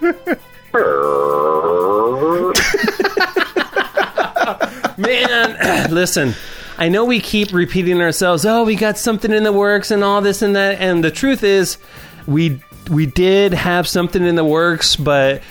[4.98, 4.98] Man,
[5.90, 6.34] listen.
[6.76, 8.46] I know we keep repeating ourselves.
[8.46, 10.80] Oh, we got something in the works and all this and that.
[10.80, 11.78] And the truth is,
[12.26, 15.42] we we did have something in the works, but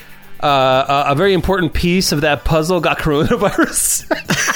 [0.41, 4.09] uh, a, a very important piece of that puzzle got coronavirus.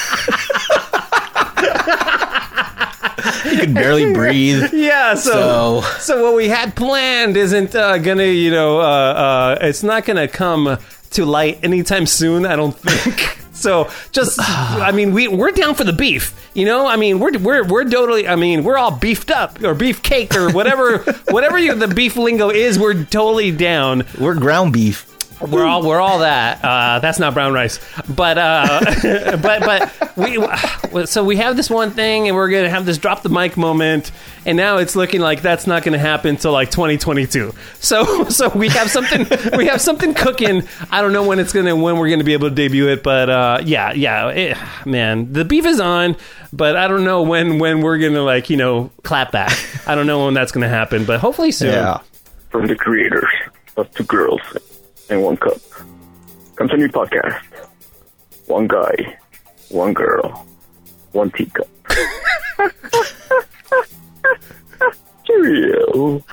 [3.52, 4.74] you could barely breathe.
[4.74, 9.58] yeah, so, So- so what we had planned isn't uh, gonna, you know, uh, uh,
[9.62, 10.78] it's not gonna come
[11.12, 12.46] to light anytime soon.
[12.46, 13.38] I don't think.
[13.54, 16.34] So just, I mean, we we're down for the beef.
[16.56, 18.28] You know, I mean, we're we're we're totally.
[18.28, 20.98] I mean, we're all beefed up or beef cake or whatever
[21.30, 22.80] whatever you, the beef lingo is.
[22.80, 24.04] We're totally down.
[24.20, 25.06] We're ground beef.
[25.50, 26.64] We're all we're all that.
[26.64, 28.80] Uh, that's not brown rice, but uh,
[29.42, 33.24] but but we so we have this one thing, and we're gonna have this drop
[33.24, 34.12] the mic moment,
[34.46, 37.54] and now it's looking like that's not gonna happen until like 2022.
[37.80, 39.26] So so we have something
[39.58, 40.64] we have something cooking.
[40.92, 43.30] I don't know when it's gonna when we're gonna be able to debut it, but
[43.30, 46.16] uh, yeah yeah it, man, the beef is on,
[46.54, 49.58] but I don't know when when we're gonna like you know clap back.
[49.88, 51.74] I don't know when that's gonna happen, but hopefully soon.
[52.50, 53.32] From the creators
[53.78, 54.42] of Two Girls
[55.12, 55.58] and One Cup
[56.82, 57.44] new podcast.
[58.48, 59.18] One guy,
[59.70, 60.48] one girl,
[61.12, 61.68] one teacup.
[65.26, 66.24] Cheerio.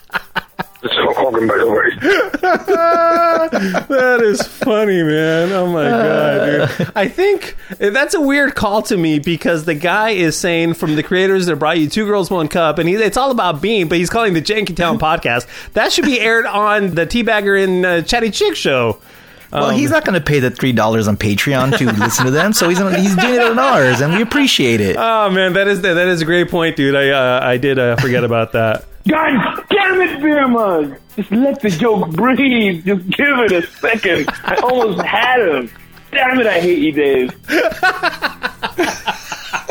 [0.81, 1.91] This is Hulk Hogan, by the way.
[3.88, 5.51] that is funny, man.
[5.53, 6.93] Oh my god, dude.
[6.95, 11.03] I think that's a weird call to me because the guy is saying from the
[11.03, 13.99] creators that brought you two girls, one cup, and he, it's all about being, but
[13.99, 15.47] he's calling the Janky Town podcast.
[15.73, 19.01] That should be aired on the Teabagger and uh, Chatty Chick show.
[19.53, 22.31] Well, Um, he's not going to pay the three dollars on Patreon to listen to
[22.31, 24.95] them, so he's he's doing it on ours, and we appreciate it.
[24.97, 26.95] Oh man, that is that is a great point, dude.
[26.95, 28.85] I uh, I did uh, forget about that.
[29.09, 30.99] God damn it, Beer Mug!
[31.16, 32.85] Just let the joke breathe.
[32.85, 34.29] Just give it a second.
[34.44, 35.71] I almost had him.
[36.11, 37.33] Damn it, I hate you, Dave.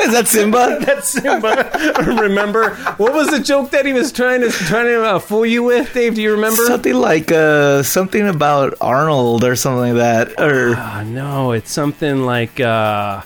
[0.00, 0.78] Is that Simba?
[0.84, 1.70] That's Simba.
[2.20, 5.62] remember what was the joke that he was trying to trying to uh, fool you
[5.62, 6.14] with, Dave?
[6.14, 6.64] Do you remember?
[6.66, 12.24] Something like uh, something about Arnold or something like that, or Oh, no, it's something
[12.24, 13.22] like uh,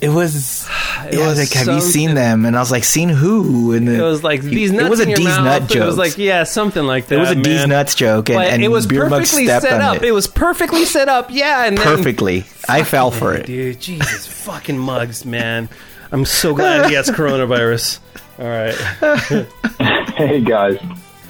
[0.00, 0.68] it was.
[1.06, 2.44] it It was like, have you seen them?
[2.44, 3.72] And I was like, seen who?
[3.72, 4.86] And It was like these nuts.
[4.86, 5.44] It was a in your D's mouth.
[5.44, 7.16] nut It was like yeah, something like that.
[7.16, 9.96] It was a D's nuts joke, and, and it was Beer perfectly set up.
[9.96, 10.04] it.
[10.04, 11.30] It was perfectly set up.
[11.30, 12.44] Yeah, and then, perfectly.
[12.68, 13.46] I fell for it.
[13.46, 13.80] dude.
[13.80, 15.68] Jesus fucking mugs, man.
[16.10, 18.00] I'm so glad he has coronavirus.
[18.38, 19.46] All right.
[20.18, 20.80] Hey guys,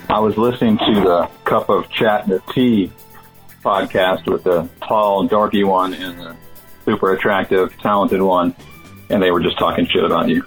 [0.09, 2.91] I was listening to the Cup of Chat and the Tea
[3.63, 6.37] podcast with the tall, darky one and the
[6.89, 8.55] super attractive, talented one,
[9.11, 10.43] and they were just talking shit about you.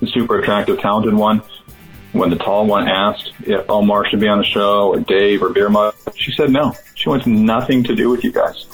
[0.00, 1.42] The super attractive, talented one,
[2.12, 5.50] when the tall one asked if Omar should be on the show or Dave or
[5.50, 6.74] Beer Mug, she said no.
[6.94, 8.66] She wants nothing to do with you guys.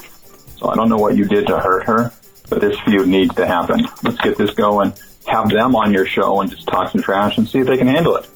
[0.57, 2.11] So I don't know what you did to hurt her,
[2.49, 3.87] but this feud needs to happen.
[4.03, 4.93] Let's get this going.
[5.27, 7.87] Have them on your show and just talk some trash and see if they can
[7.87, 8.29] handle it.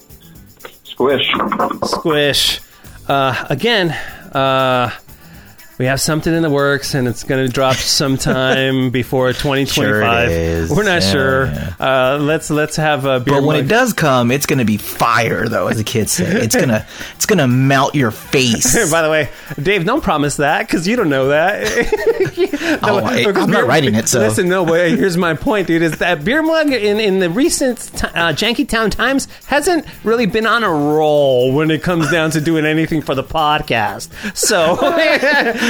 [0.84, 1.30] Squish.
[1.84, 2.62] Squish.
[3.08, 3.91] Uh, again,
[4.32, 4.91] uh,
[5.78, 10.68] we have something in the works, and it's going to drop sometime before 2025.
[10.68, 10.76] Sure.
[10.76, 11.46] We're not Yeah, sure.
[11.48, 11.74] yeah.
[11.80, 13.36] Uh, let's let's have a beer.
[13.36, 16.12] But when mug- it does come, it's going to be fire, though, as the kids
[16.13, 16.26] say.
[16.26, 16.86] It's gonna,
[17.16, 18.92] it's gonna melt your face.
[18.92, 19.30] By the way,
[19.62, 21.68] Dave, don't promise that because you don't know that.
[22.84, 24.48] Oh, I, i'm not writing it, so- listen.
[24.50, 25.82] No, but here's my point, dude.
[25.82, 30.46] Is that beer mug in in the recent t- uh, Jankytown Times hasn't really been
[30.48, 34.10] on a roll when it comes down to doing anything for the podcast.
[34.38, 34.76] So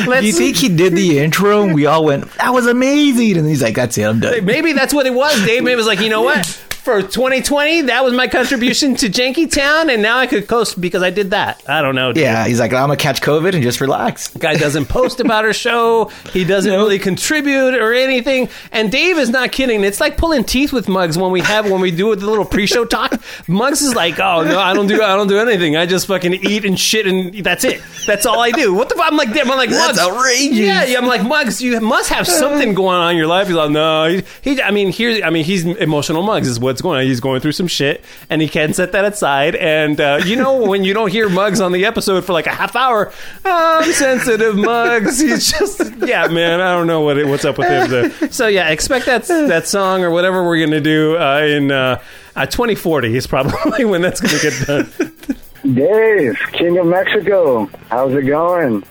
[0.06, 0.22] let's.
[0.22, 3.38] Do you think he did the intro and we all went, that was amazing?
[3.38, 4.46] And he's like, that's it, I'm done.
[4.46, 5.34] Maybe that's what it was.
[5.46, 6.62] Dave maybe was like, you know what?
[6.88, 11.10] For 2020, that was my contribution to Jankytown, and now I could coast because I
[11.10, 11.62] did that.
[11.68, 12.14] I don't know.
[12.14, 12.24] Dude.
[12.24, 14.30] Yeah, he's like, I'm to catch COVID and just relax.
[14.30, 16.06] Guy doesn't post about our show.
[16.32, 18.48] He doesn't really contribute or anything.
[18.72, 19.84] And Dave is not kidding.
[19.84, 22.86] It's like pulling teeth with Mugs when we have when we do the little pre-show
[22.86, 23.22] talk.
[23.50, 25.76] Mugs is like, "Oh no, I don't do I don't do anything.
[25.76, 27.82] I just fucking eat and shit and that's it.
[28.06, 28.96] That's all I do." What the?
[28.96, 29.12] fuck?
[29.12, 30.58] I'm like, damn, I'm like, That's Mugs, outrageous.
[30.58, 33.48] Yeah, yeah, I'm like, Mugs, you must have something going on in your life.
[33.48, 36.24] He's like, no, he, he I mean, here, I mean, he's emotional.
[36.24, 37.06] Mugs is what's going on.
[37.06, 39.56] He's going through some shit, and he can't set that aside.
[39.56, 42.52] And uh, you know, when you don't hear Mugs on the episode for like a
[42.52, 43.12] half hour,
[43.44, 45.20] I'm sensitive, Mugs.
[45.20, 46.62] He's just, yeah, man.
[46.62, 47.90] I don't know what it, what's up with him.
[47.90, 48.32] There.
[48.32, 52.02] So yeah, expect that that song or whatever we're gonna do uh, in uh,
[52.36, 55.74] uh, 2040 is probably when that's gonna get done.
[55.74, 57.66] Dave, King of Mexico.
[57.90, 58.84] How's it going?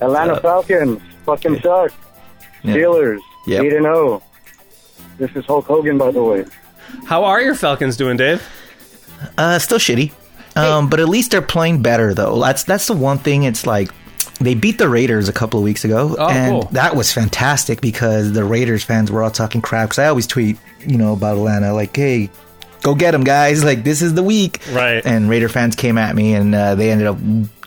[0.00, 1.00] Atlanta Falcons.
[1.26, 1.92] Fucking suck.
[2.62, 2.74] Yeah.
[2.74, 3.20] Steelers.
[3.46, 3.64] Yep.
[3.64, 4.22] 8 and 0.
[5.18, 6.44] This is Hulk Hogan, by the way.
[7.06, 8.42] How are your Falcons doing, Dave?
[9.38, 10.12] Uh, still shitty.
[10.56, 12.38] Um, but at least they're playing better though.
[12.40, 13.44] That's that's the one thing.
[13.44, 13.90] It's like
[14.40, 16.62] they beat the Raiders a couple of weeks ago, Oh, and cool.
[16.72, 19.88] that was fantastic because the Raiders fans were all talking crap.
[19.88, 22.28] Because I always tweet, you know, about Atlanta, like, "Hey,
[22.82, 23.64] go get them, guys!
[23.72, 25.04] Like this is the week." Right.
[25.06, 27.16] And Raider fans came at me, and uh, they ended up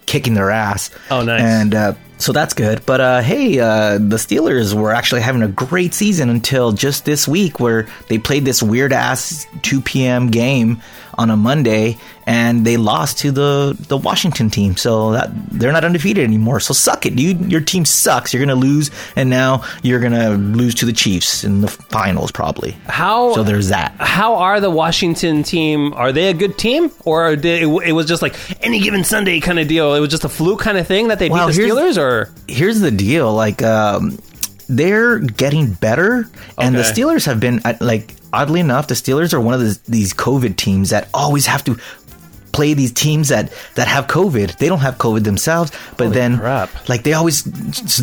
[0.06, 0.90] kicking their ass.
[1.10, 1.42] Oh, nice.
[1.42, 2.86] And uh, so that's good.
[2.86, 7.28] But uh, hey, uh, the Steelers were actually having a great season until just this
[7.28, 10.30] week, where they played this weird ass 2 p.m.
[10.32, 10.82] game
[11.18, 14.76] on a Monday, and they lost to the the Washington team.
[14.76, 16.60] So that they're not undefeated anymore.
[16.60, 17.52] So suck it, dude.
[17.52, 18.34] Your team sucks.
[18.34, 22.72] You're gonna lose, and now you're gonna lose to the Chiefs in the finals probably.
[22.88, 23.96] How So there's that.
[24.00, 25.94] How are the Washington team?
[25.94, 29.40] Are they a good team, or did it, it was just like any given Sunday
[29.40, 29.94] kind of deal?
[29.94, 32.32] It was just a fluke kind of thing that they Well, beat the Steelers, or
[32.48, 34.18] here's the deal like um
[34.68, 39.42] they're getting better and the steelers have been uh, like oddly enough the steelers are
[39.42, 41.78] one of the, these covid teams that always have to
[42.52, 46.38] play these teams that that have covid they don't have covid themselves but then
[46.88, 47.44] like they always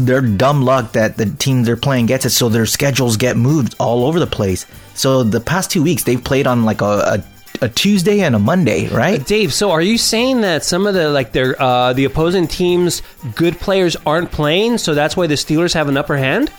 [0.05, 3.75] they're dumb luck that the team they're playing gets it so their schedules get moved
[3.79, 7.25] all over the place so the past two weeks they've played on like a, a
[7.61, 9.25] a Tuesday and a Monday, right?
[9.25, 13.03] Dave, so are you saying that some of the like their uh, the opposing teams'
[13.37, 16.51] good players aren't playing, so that's why the Steelers have an upper hand?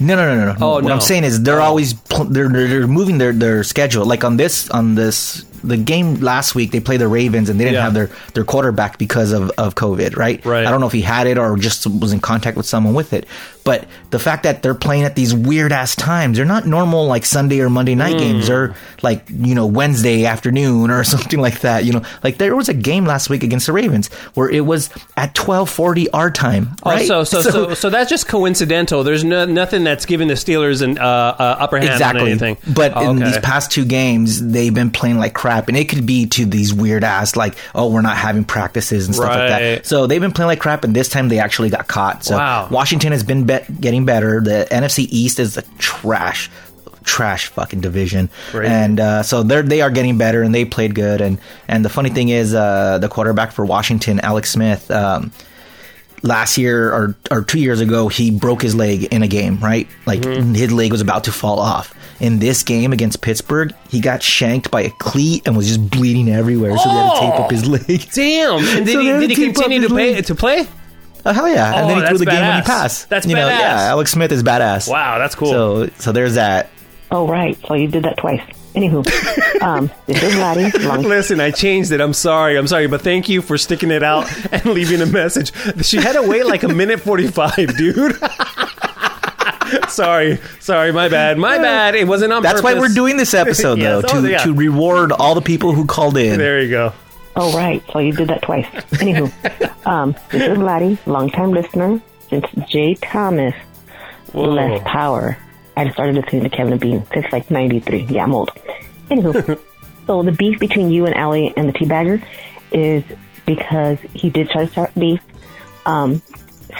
[0.00, 0.56] No, no, no, no.
[0.60, 0.94] Oh, what no.
[0.94, 1.64] I'm saying is they're oh.
[1.64, 4.06] always pl- they're, they're they're moving their their schedule.
[4.06, 7.64] Like on this on this the game last week they played the Ravens and they
[7.64, 7.84] didn't Yeah.
[7.84, 10.44] have their their quarterback because of of COVID, right?
[10.44, 10.66] Right.
[10.66, 13.12] I don't know if he had it or just was in contact with someone with
[13.12, 13.26] it,
[13.64, 17.24] but the fact that they're playing at these weird ass times, they're not normal like
[17.26, 18.18] Sunday or Monday night Mm.
[18.18, 18.46] games.
[18.48, 21.84] They're like you know Wednesday afternoon or something like that.
[21.84, 24.90] You know, like there was a game last week against the Ravens where it was
[25.16, 26.70] at twelve forty our time.
[26.84, 27.06] Oh, Right?
[27.06, 29.04] so, so so so that's just coincidental.
[29.04, 32.30] There's no, nothing that's giving the Steelers an uh, uh, upper hand on exactly.
[32.30, 32.56] anything.
[32.74, 36.06] But Oh, in these past two games, they've been playing like crap, and it could
[36.06, 39.86] be to these weird ass like, oh, we're not having practices and stuff like that.
[39.86, 42.24] So they've been playing like crap, and this time they actually got caught.
[42.24, 42.68] So Wow.
[42.70, 44.40] Washington has been bet getting better.
[44.40, 46.50] The NFC East is a trash.
[47.02, 48.66] Trash fucking division, Right.
[48.68, 51.22] and uh, so they're they are getting better, and they played good.
[51.22, 55.32] And and the funny thing is, uh, the quarterback for Washington, Alex Smith, um,
[56.22, 59.88] last year or or two years ago, he broke his leg in a game, right?
[60.06, 60.52] Like Mm-hmm.
[60.54, 61.94] his leg was about to fall off.
[62.20, 66.28] In this game against Pittsburgh, he got shanked by a cleat and was just bleeding
[66.28, 66.76] everywhere.
[66.76, 68.10] So they had to tape up his leg.
[68.12, 68.58] Damn!
[68.58, 70.14] And did So they he, had did he to tape up continue his to play
[70.14, 70.24] leg.
[70.26, 70.66] to play?
[71.24, 71.72] Oh hell yeah!
[71.74, 73.08] Oh, and then he threw that's the game when he passed.
[73.08, 73.58] That's you know, badass.
[73.58, 73.80] yeah.
[73.88, 74.88] Alex Smith is badass.
[74.90, 75.48] Wow, that's cool.
[75.50, 76.68] So so there's that.
[77.10, 77.58] Oh, right.
[77.66, 78.40] So you did that twice.
[78.74, 79.04] Anywho,
[79.62, 80.70] um, this is Laddie.
[80.86, 82.00] Long Listen, I changed it.
[82.00, 82.56] I'm sorry.
[82.56, 85.52] I'm sorry, but thank you for sticking it out and leaving a message.
[85.84, 88.16] She had to wait like a minute 45, dude.
[89.88, 91.94] sorry, sorry, my bad, my bad.
[91.94, 92.42] It wasn't on.
[92.42, 94.02] That's why we're doing this episode Yes.
[94.02, 94.38] though Oh, to yeah.
[94.44, 96.38] to reward all the people who called in.
[96.38, 96.92] There you go.
[97.36, 97.82] Oh, right.
[97.92, 98.66] So you did that twice.
[98.94, 99.30] Anywho,
[99.86, 103.54] um, this is Laddie, longtime listener since Jay Thomas
[104.34, 105.38] Less Power.
[105.76, 108.02] I started listening to Kevin and Bean since like 93.
[108.10, 108.50] Yeah, I'm old.
[109.10, 109.58] Anywho,
[110.06, 112.22] so the beef between you and Allie and the Teabagger
[112.72, 113.02] is
[113.46, 115.20] because he did try to start beef,
[115.86, 116.20] um,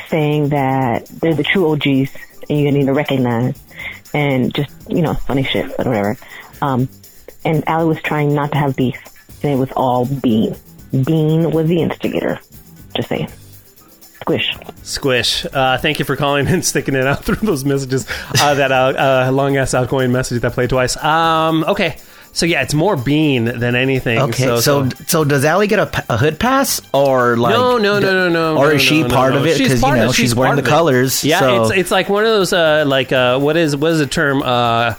[0.08, 2.10] saying that they're the true OGs
[2.50, 3.58] and you need to recognize
[4.12, 6.16] and just, you know, funny shit, but whatever.
[6.60, 6.88] Um,
[7.44, 8.98] and Allie was trying not to have beef,
[9.42, 10.56] and it was all Bean.
[10.90, 12.40] Bean was the instigator.
[12.94, 13.30] Just saying.
[14.20, 14.54] Squish.
[14.82, 15.46] Squish.
[15.46, 18.06] Uh, thank you for calling and sticking it out through those messages.
[18.40, 20.96] Uh, that uh, uh, long ass outgoing message that played twice.
[21.02, 21.96] Um, okay.
[22.32, 24.18] So yeah, it's more bean than anything.
[24.18, 27.98] Okay, So, so so, does Allie get a, a hood pass or like no, no,
[27.98, 28.56] no, no, no.
[28.56, 29.40] or no, is she no, part no.
[29.40, 30.66] of it because you know of- she's, wearing the it.
[30.66, 31.24] colors?
[31.24, 31.62] Yeah, so.
[31.64, 34.42] it's it's like one of those uh, like uh, what is what is the term?
[34.42, 34.94] Uh,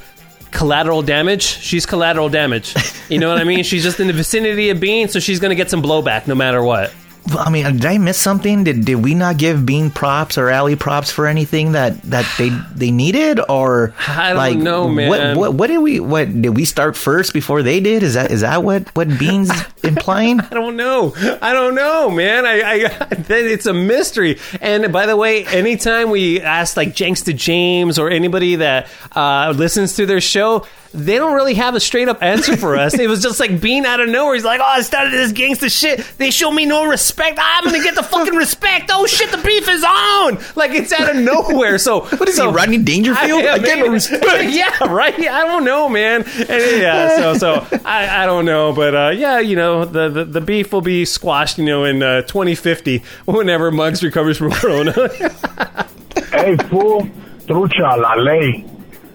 [0.51, 1.43] collateral damage.
[1.43, 2.75] She's collateral damage.
[3.09, 3.63] You know what I mean?
[3.63, 6.61] She's just in the vicinity of Bean, so she's gonna get some blowback no matter
[6.61, 6.93] what.
[7.29, 8.63] I mean, did I miss something?
[8.63, 12.49] Did did we not give Bean props or Allie props for anything that, that they
[12.73, 15.09] they needed or I don't like, know, man.
[15.09, 18.03] What, what what did we what did we start first before they did?
[18.03, 19.51] Is that is that what what Bean's
[19.83, 20.39] implying?
[20.39, 21.13] I don't know.
[21.41, 22.45] I don't know, man.
[22.45, 24.39] I, I it's a mystery.
[24.59, 29.53] And by the way, anytime we ask like Jenks to James or anybody that uh,
[29.55, 32.97] listens to their show, they don't really have a straight up answer for us.
[32.97, 34.33] it was just like being out of nowhere.
[34.35, 36.05] He's like, "Oh, I started this gangster shit.
[36.17, 37.39] They show me no respect.
[37.41, 38.89] I'm gonna get the fucking respect.
[38.93, 40.39] Oh shit, the beef is on.
[40.55, 41.77] Like it's out of nowhere.
[41.77, 43.43] So What is he, Rodney Dangerfield?
[43.43, 44.23] I get no respect.
[44.53, 45.17] yeah, right.
[45.17, 46.23] I don't know, man.
[46.23, 50.25] And yeah, so so I, I don't know, but uh, yeah, you know, the, the
[50.25, 54.91] the beef will be squashed, you know, in uh, 2050 whenever Muggs recovers from Corona.
[56.31, 57.07] hey, fool,
[57.45, 58.65] trucha, la ley.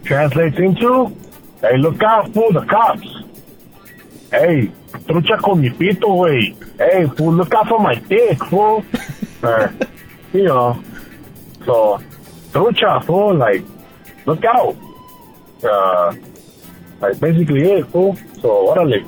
[0.05, 1.17] Translates into,
[1.61, 3.09] hey, look out, fool, the cops.
[4.31, 4.71] Hey,
[5.07, 6.55] trucha con mi pito, güey.
[6.79, 8.85] Hey, fool, look out for my dick, fool.
[9.42, 9.69] Uh,
[10.33, 10.83] you know,
[11.64, 12.01] so,
[12.51, 13.62] trucha, fool, like,
[14.25, 14.75] look out.
[15.62, 16.14] Uh,
[17.01, 18.16] like, basically it, fool.
[18.40, 19.05] So, órale.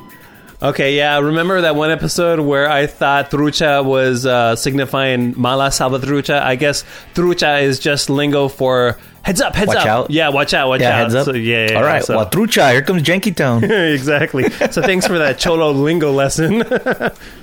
[0.62, 1.18] Okay, yeah.
[1.18, 6.40] Remember that one episode where I thought trucha was uh, signifying mala salvatrucha?
[6.42, 9.86] I guess trucha is just lingo for heads up, heads Watch up.
[9.86, 10.10] out.
[10.10, 10.94] Yeah, watch out, watch yeah, out.
[11.02, 11.24] heads up.
[11.26, 12.02] So, yeah, yeah, All right.
[12.04, 13.62] so- Well, Trucha, here comes Janky Town.
[13.70, 14.48] exactly.
[14.50, 16.62] So thanks for that cholo lingo lesson.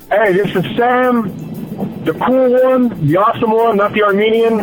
[0.08, 1.23] Hey, this is Sam,
[2.06, 4.60] the cool one, the awesome one, not the Armenian.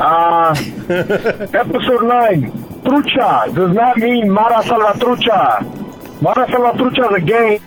[0.00, 0.54] Uh,
[0.88, 2.50] episode 9.
[2.84, 5.87] Trucha does not mean Mara Salvatrucha.
[6.20, 7.60] Mara Salvatrucha is a gang.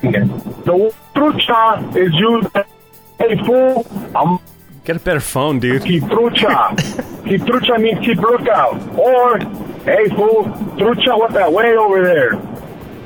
[0.66, 2.66] The word trucha is used as,
[3.18, 4.40] hey fool, I'm
[4.84, 5.84] Get a better phone, dude.
[5.84, 6.76] keep trucha.
[7.26, 8.76] keep trucha means keep lookout.
[8.98, 9.40] Or,
[9.86, 10.44] hey fool,
[10.76, 12.32] trucha what that way over there.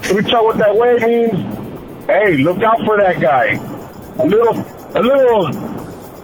[0.01, 3.59] Trucha what that way means, hey, look out for that guy.
[4.17, 4.55] A little,
[4.95, 5.49] a little,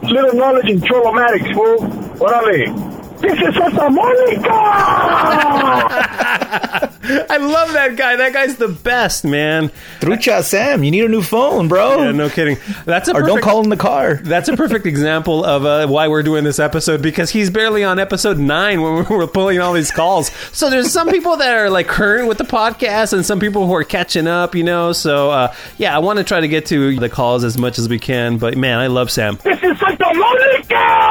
[0.01, 1.77] little knowledge in Cholomatics, fool.
[2.17, 3.01] Órale.
[3.21, 4.51] This is Santa Monica!
[7.03, 8.15] I love that guy.
[8.15, 9.69] That guy's the best, man.
[9.99, 12.03] Trucha Sam, you need a new phone, bro.
[12.03, 12.57] Yeah, no kidding.
[12.86, 14.15] That's a or don't call in the car.
[14.15, 17.99] That's a perfect example of uh, why we're doing this episode because he's barely on
[17.99, 20.31] episode nine when we're pulling all these calls.
[20.51, 23.74] So there's some people that are like current with the podcast and some people who
[23.74, 24.93] are catching up, you know.
[24.93, 27.89] So uh, yeah, I want to try to get to the calls as much as
[27.89, 28.38] we can.
[28.38, 29.38] But man, I love Sam.
[29.43, 31.11] This is Santa Monica!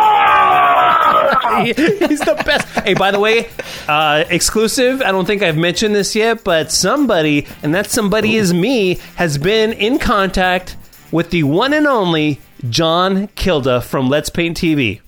[1.64, 1.72] He-
[2.06, 2.66] he's the best.
[2.84, 3.48] Hey, by the way,
[3.88, 5.02] uh, exclusive.
[5.02, 9.38] I don't think I've mentioned this yet, but somebody, and that somebody is me, has
[9.38, 10.76] been in contact
[11.11, 15.00] with the one and only John Kilduff from Let's Paint TV.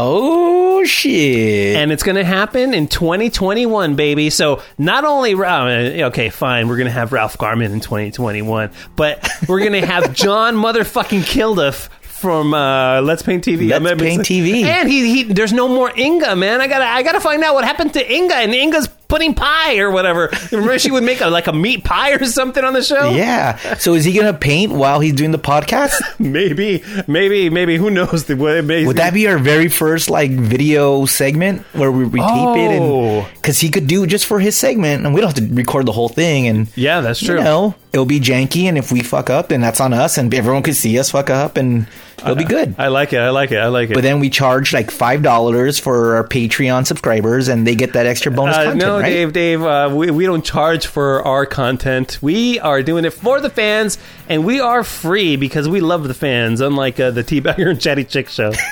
[0.00, 1.76] Oh shit!
[1.76, 4.30] And it's going to happen in 2021, baby.
[4.30, 9.28] So not only uh, okay, fine, we're going to have Ralph Garman in 2021, but
[9.48, 13.70] we're going to have John motherfucking Kilduff f- from uh, Let's Paint TV.
[13.70, 14.64] Let's Paint TV.
[14.64, 16.60] And he, he there's no more Inga, man.
[16.60, 18.34] I gotta I gotta find out what happened to Inga.
[18.34, 20.30] And Inga's putting pie or whatever.
[20.52, 23.10] Remember she would make a, like a meat pie or something on the show.
[23.10, 23.56] Yeah.
[23.76, 25.92] So is he gonna paint while he's doing the podcast?
[26.18, 27.76] maybe, maybe, maybe.
[27.76, 28.24] Who knows?
[28.24, 32.28] The it Would that be our very first like video segment where we, we tape
[32.28, 33.20] it Oh.
[33.20, 35.86] and because he could do just for his segment and we don't have to record
[35.86, 37.38] the whole thing and yeah, that's true.
[37.38, 40.32] You know, it'll be janky and if we fuck up, then that's on us and
[40.34, 41.86] everyone could see us fuck up and
[42.20, 42.74] it'll be good.
[42.78, 43.18] I like it.
[43.18, 43.58] I like it.
[43.58, 43.94] I like it.
[43.94, 48.06] But then we charge like five dollars for our Patreon subscribers and they get that
[48.06, 49.08] extra bonus Uh, content, no, right?
[49.08, 52.18] Dave, Dave, uh, we, we don't charge for our content.
[52.20, 53.98] We are doing it for the fans,
[54.28, 58.04] and we are free because we love the fans, unlike uh, the Teabagger and Chatty
[58.04, 58.52] Chick show.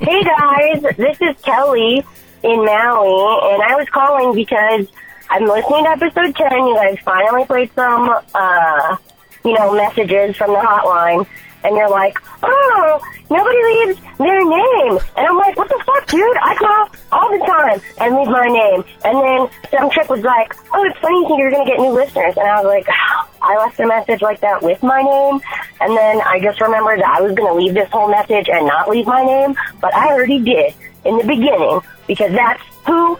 [0.00, 2.02] Hey guys, this is Kelly
[2.42, 4.86] in Maui, and I was calling because
[5.30, 6.52] I'm listening to episode 10.
[6.66, 8.96] You guys finally played some, uh,
[9.44, 11.26] you know, messages from the hotline,
[11.64, 13.00] and you're like, oh,
[13.30, 14.98] nobody leaves their name.
[15.16, 16.36] And I'm like, what the fuck, dude?
[16.42, 18.84] I call all the time and leave my name.
[19.04, 21.80] And then some chick was like, oh, it's funny you think you're going to get
[21.80, 22.36] new listeners.
[22.36, 23.28] And I was like, oh.
[23.40, 25.40] I left a message like that with my name,
[25.80, 28.66] and then I just remembered that I was going to leave this whole message and
[28.66, 33.18] not leave my name, but I already did in the beginning because that's who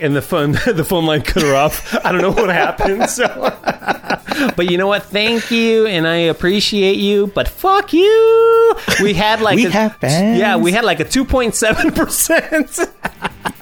[0.00, 1.94] and the phone the phone line cut her off.
[2.04, 3.08] I don't know what happened.
[3.10, 3.26] So,
[4.56, 5.04] but you know what?
[5.04, 7.28] Thank you, and I appreciate you.
[7.28, 8.74] But fuck you.
[9.02, 10.38] We had like We a, have fans.
[10.38, 12.78] yeah, we had like a two point seven percent.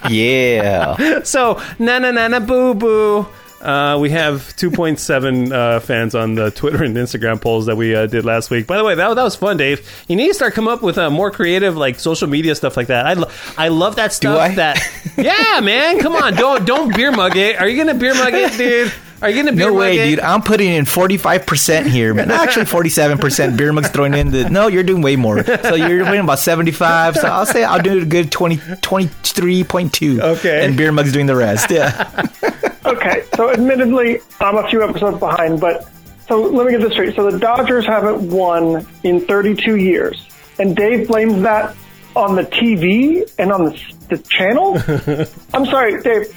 [0.09, 0.97] Yeah.
[1.25, 3.27] So na na na na boo boo.
[3.61, 8.07] Uh, we have 2.7 uh, fans on the Twitter and Instagram polls that we uh,
[8.07, 8.67] did last week.
[8.67, 9.89] By the way, that, that was fun, Dave.
[10.09, 12.87] You need to start coming up with uh, more creative, like social media stuff like
[12.87, 13.07] that.
[13.07, 14.39] I, lo- I love that stuff.
[14.39, 14.55] I?
[14.55, 14.79] That
[15.17, 15.99] yeah, man.
[15.99, 17.57] Come on, don't don't beer mug it.
[17.61, 18.93] Are you gonna beer mug it, dude?
[19.21, 20.11] Are you gonna beer No mug way, it?
[20.11, 20.21] dude.
[20.21, 22.31] I'm putting in 45% here, man.
[22.31, 23.57] Actually, 47%.
[23.57, 24.49] Beer mug's throwing in the.
[24.49, 25.43] No, you're doing way more.
[25.45, 27.17] So you're putting about 75.
[27.17, 30.21] So I'll say I'll do a good 20, 23.2.
[30.21, 30.65] Okay.
[30.65, 31.71] And beer mug's doing the rest.
[31.71, 32.27] Yeah.
[32.87, 35.89] okay, so admittedly, I'm a few episodes behind, but
[36.29, 37.15] so let me get this straight.
[37.17, 40.27] So the Dodgers haven't won in 32 years,
[40.59, 41.75] and Dave blames that
[42.15, 44.77] on the TV and on the, the channel.
[45.55, 46.35] I'm sorry, Dave.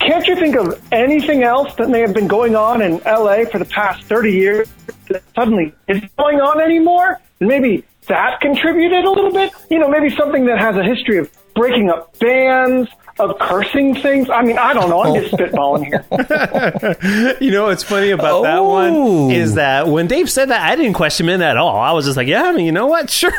[0.00, 3.58] Can't you think of anything else that may have been going on in LA for
[3.58, 4.68] the past 30 years
[5.08, 7.20] that suddenly isn't going on anymore?
[7.40, 9.52] And maybe that contributed a little bit?
[9.70, 14.28] You know, maybe something that has a history of breaking up bands, of cursing things.
[14.28, 15.02] I mean, I don't know.
[15.02, 17.36] I'm just spitballing here.
[17.40, 20.94] you know what's funny about that one is that when Dave said that, I didn't
[20.94, 21.78] question him at all.
[21.78, 23.10] I was just like, yeah, I mean, you know what?
[23.10, 23.30] Sure.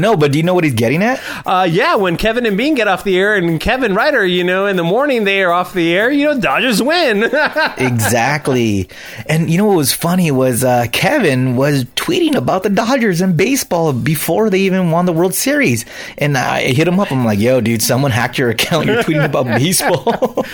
[0.00, 1.20] no, but do you know what he's getting at?
[1.44, 4.66] Uh, yeah, when Kevin and Bean get off the air and Kevin Ryder, you know,
[4.66, 7.24] in the morning they are off the air, you know, Dodgers win.
[7.78, 8.88] exactly.
[9.26, 13.36] And you know what was funny was uh, Kevin was tweeting about the Dodgers and
[13.36, 15.84] baseball before they even won the World Series.
[16.18, 17.10] And I hit him up.
[17.10, 18.86] I'm like, yo, dude, someone hacked your account.
[18.86, 20.44] You're tweeting about baseball.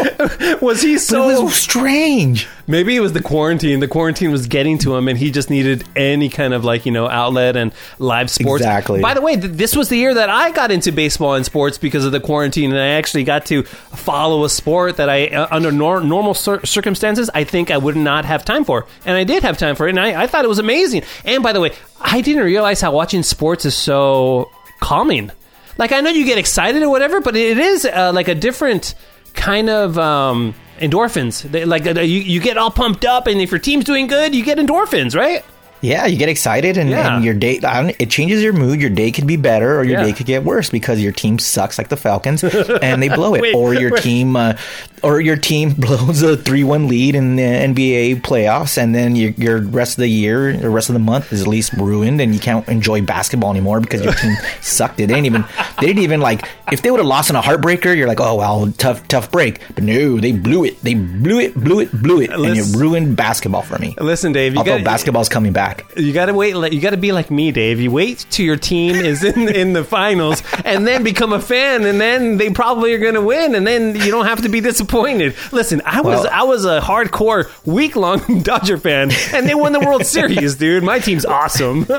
[0.61, 2.49] was he so strange?
[2.67, 3.81] Maybe it was the quarantine.
[3.81, 6.93] The quarantine was getting to him, and he just needed any kind of like you
[6.93, 8.63] know outlet and live sports.
[8.63, 9.01] Exactly.
[9.01, 11.79] By the way, th- this was the year that I got into baseball and sports
[11.79, 15.49] because of the quarantine, and I actually got to follow a sport that I, uh,
[15.51, 19.25] under nor- normal cir- circumstances, I think I would not have time for, and I
[19.25, 21.03] did have time for it, and I, I thought it was amazing.
[21.25, 24.51] And by the way, I didn't realize how watching sports is so
[24.81, 25.31] calming.
[25.83, 28.95] Like I know you get excited or whatever, but it is uh, like a different
[29.35, 31.43] kind of um, endorphins.
[31.43, 34.33] They, like uh, you, you get all pumped up, and if your team's doing good,
[34.33, 35.45] you get endorphins, right?
[35.83, 37.17] Yeah, you get excited and, Yeah.
[37.17, 38.81] and your day I don't, it changes your mood.
[38.81, 40.07] Your day could be better or your Yeah.
[40.07, 42.45] day could get worse because your team sucks like the Falcons
[42.83, 44.03] and they blow it, Wait, or your wait.
[44.03, 44.55] team uh,
[45.03, 49.31] or your team blows a three one lead in the NBA playoffs, and then your
[49.33, 52.33] your rest of the year, the rest of the month is at least ruined, and
[52.33, 54.99] you can't enjoy basketball anymore because your team sucked.
[54.99, 55.45] They didn't even
[55.81, 58.37] they didn't even like if they would have lost in a heartbreaker, you're like, oh
[58.37, 59.61] well, tough tough break.
[59.75, 60.81] But no, they blew it.
[60.83, 63.97] They blew it, blew it, blew it, and it ruined basketball for me.
[64.01, 65.72] Listen, Dave, you Although got basketball's coming back.
[65.97, 66.55] You got to wait.
[66.57, 67.81] like, You got to be like me, Dave.
[67.81, 71.85] You wait till your team is in in the finals, and then become a fan,
[71.85, 74.61] and then they probably are going to win, and then you don't have to be
[74.61, 75.35] disappointed.
[75.53, 79.73] Listen, I was Well- I was a hardcore week long Dodger fan, and they won
[79.73, 80.83] the World Series, dude.
[80.83, 81.87] My team's awesome.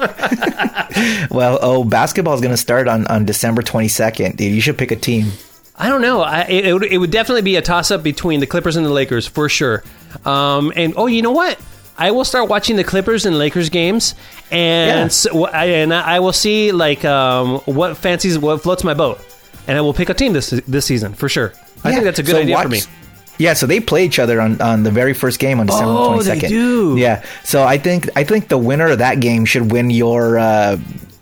[1.32, 4.52] Well, oh, basketball is going to start on, on December 22nd, dude.
[4.54, 5.32] You should pick a team.
[5.76, 6.22] I don't know.
[6.22, 8.86] I, it, it would, it would definitely be a toss up between the Clippers and
[8.86, 9.84] the Lakers for sure.
[10.26, 11.60] Um, and oh, you know what?
[11.98, 14.16] I will start watching the Clippers and Lakers games,
[14.52, 15.08] and Yeah.
[15.10, 19.20] so, I, and I will see like um, what fancies what floats my boat,
[19.68, 21.54] and I will pick a team this this season for sure.
[21.84, 22.80] I Yeah, think that's a good so idea for me.
[23.40, 26.20] Yeah, so they play each other on, on the very first game on December Oh,
[26.20, 26.50] 22nd.
[26.50, 26.96] do.
[26.98, 27.24] Yeah.
[27.44, 30.78] So I think I think the winner of that game should win your uh,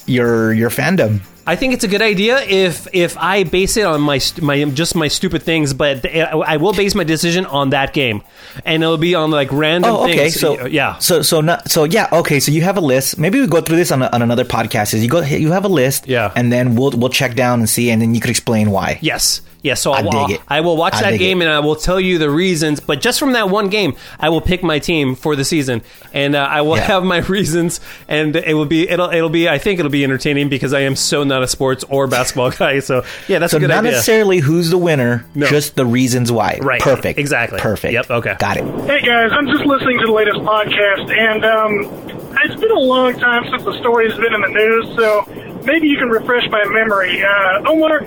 [0.05, 1.21] your your fandom.
[1.45, 4.95] I think it's a good idea if if I base it on my my just
[4.95, 8.21] my stupid things, but I will base my decision on that game,
[8.65, 10.29] and it'll be on like random Oh, okay.
[10.29, 10.39] things.
[10.39, 12.07] So yeah, So so not so yeah.
[12.11, 12.39] Okay.
[12.39, 13.17] So you have a list.
[13.17, 14.93] Maybe we go through this on, a, on another podcast.
[14.93, 16.07] Is you go you have a list.
[16.07, 16.31] Yeah.
[16.35, 18.99] And then we'll we'll check down and see, and then you could explain why.
[19.01, 19.41] Yes.
[19.63, 20.41] Yes, so I I will, it.
[20.47, 21.45] I will watch I that game it.
[21.45, 22.79] and I will tell you the reasons.
[22.79, 25.83] But just from that one game, I will pick my team for the season,
[26.13, 27.79] and uh, I will have my reasons.
[28.07, 30.95] And it will be it'll it'll be I think it'll be entertaining because I am
[30.95, 32.79] so not a sports or basketball guy.
[32.79, 33.91] So yeah, that's so a good not idea.
[33.91, 36.57] necessarily who's the winner, just the reasons why.
[36.61, 36.81] Right.
[36.81, 37.19] Perfect.
[37.19, 37.59] Exactly.
[37.59, 37.93] Perfect.
[37.93, 38.09] Yep.
[38.09, 38.35] Okay.
[38.39, 38.63] Got it.
[38.89, 43.13] Hey guys, I'm just listening to the latest podcast, and um, it's been a long
[43.19, 47.23] time since the story's been in the news, so maybe you can refresh my memory.
[47.23, 48.01] Uh, Omar,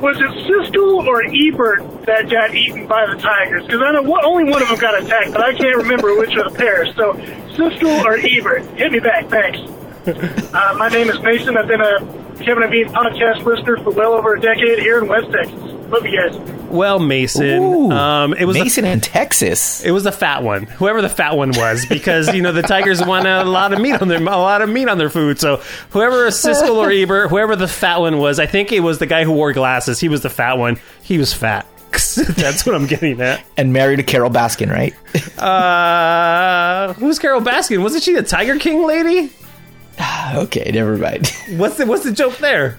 [0.00, 3.64] was it Siskel or Ebert that got eaten by the tigers?
[3.66, 6.34] Because I know one- only one of them got attacked, but I can't remember which
[6.36, 6.86] of the pair.
[6.94, 7.14] So
[7.56, 8.64] Siskel or Ebert?
[8.78, 9.58] Hit me back, thanks.
[10.54, 11.56] Uh, my name is Mason.
[11.56, 11.98] I've been a
[12.44, 15.72] Kevin and Bean podcast listener for well over a decade here in West Texas.
[15.88, 16.36] Love you guys.
[16.68, 19.84] Well, Mason, um, it was Mason in Texas.
[19.84, 23.04] It was the fat one, whoever the fat one was, because you know the Tigers
[23.04, 25.38] want a lot of meat on their a lot of meat on their food.
[25.38, 28.98] So whoever a Siskel or Ebert, whoever the fat one was, I think it was
[28.98, 30.00] the guy who wore glasses.
[30.00, 30.78] He was the fat one.
[31.02, 31.66] He was fat.
[31.92, 33.44] That's what I'm getting at.
[33.56, 34.92] And married to Carole Baskin, right?
[35.40, 37.82] Uh, who's Carole Baskin?
[37.82, 39.32] Wasn't she the Tiger King lady?
[40.34, 41.30] okay, never mind.
[41.50, 42.78] What's the what's the joke there?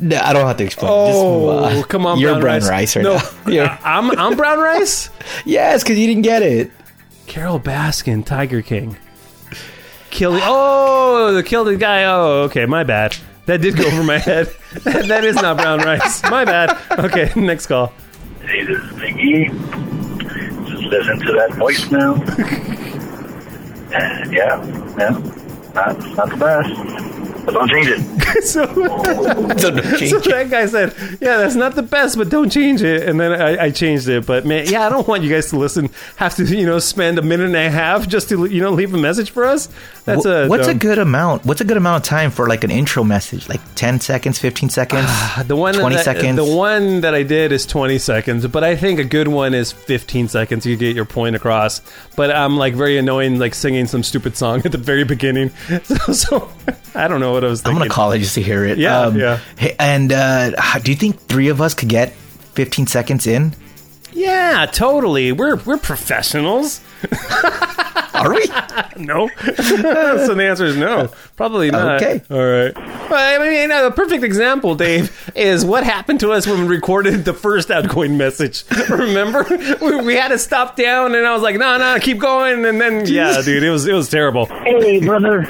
[0.00, 0.90] No, I don't have to explain.
[1.08, 3.30] Just oh, move Oh, come on, You're brown, brown rice, right no, now.
[3.52, 5.10] You're- I'm I'm brown rice.
[5.44, 6.70] yes, because you didn't get it.
[7.26, 8.96] Carole Baskin, Tiger King.
[10.10, 12.04] Kill oh, the killed the guy.
[12.04, 13.16] Oh, okay, my bad.
[13.46, 14.54] That did go over my head.
[14.84, 16.22] that, that is not brown rice.
[16.24, 16.78] My bad.
[16.98, 17.92] Okay, next call.
[18.42, 19.48] Hey, this is Big E.
[19.48, 22.18] Just listen to that voicemail.
[23.92, 24.62] and yeah,
[24.98, 25.10] yeah,
[25.74, 27.21] not, not the best.
[27.44, 28.44] But don't change it.
[28.44, 33.18] so, so that guy said, "Yeah, that's not the best, but don't change it." And
[33.18, 34.26] then I, I changed it.
[34.26, 35.90] But man, yeah, I don't want you guys to listen.
[36.16, 38.94] Have to you know spend a minute and a half just to you know leave
[38.94, 39.68] a message for us.
[40.04, 41.44] That's Wh- a what's a good amount?
[41.44, 43.48] What's a good amount of time for like an intro message?
[43.48, 46.36] Like ten seconds, fifteen seconds, ah, The one twenty that, seconds.
[46.36, 49.72] The one that I did is 20 seconds, but I think a good one is
[49.72, 50.66] 15 seconds.
[50.66, 51.80] You get your point across.
[52.16, 55.50] But I'm like very annoying, like singing some stupid song at the very beginning.
[55.84, 56.52] So, so
[56.94, 57.78] I don't know what I was I'm thinking.
[57.80, 58.78] gonna call it just to hear it.
[58.78, 59.38] Yeah, Um, yeah.
[59.78, 60.50] and uh,
[60.82, 63.54] do you think three of us could get fifteen seconds in?
[64.12, 65.32] Yeah, totally.
[65.32, 66.80] We're we're professionals.
[68.14, 68.44] Are we?
[68.98, 69.28] no.
[69.56, 71.10] so the answer is no.
[71.36, 72.00] Probably not.
[72.02, 72.22] Okay.
[72.30, 72.72] All right.
[72.76, 77.32] I mean, a perfect example, Dave, is what happened to us when we recorded the
[77.34, 78.64] first outgoing message.
[78.88, 79.44] Remember,
[79.80, 82.80] we, we had to stop down, and I was like, "No, no, keep going." And
[82.80, 84.46] then, yeah, dude, it was it was terrible.
[84.46, 85.42] Hey, brother.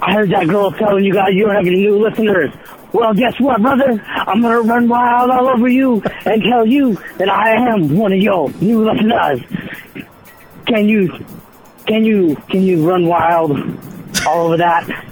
[0.00, 2.50] I heard that girl telling you guys you don't have any new listeners.
[2.92, 4.02] Well, guess what, brother?
[4.06, 8.18] I'm gonna run wild all over you and tell you that I am one of
[8.18, 9.40] your new listeners.
[10.66, 11.24] Can you,
[11.86, 13.52] can you, can you run wild
[14.26, 15.07] all over that?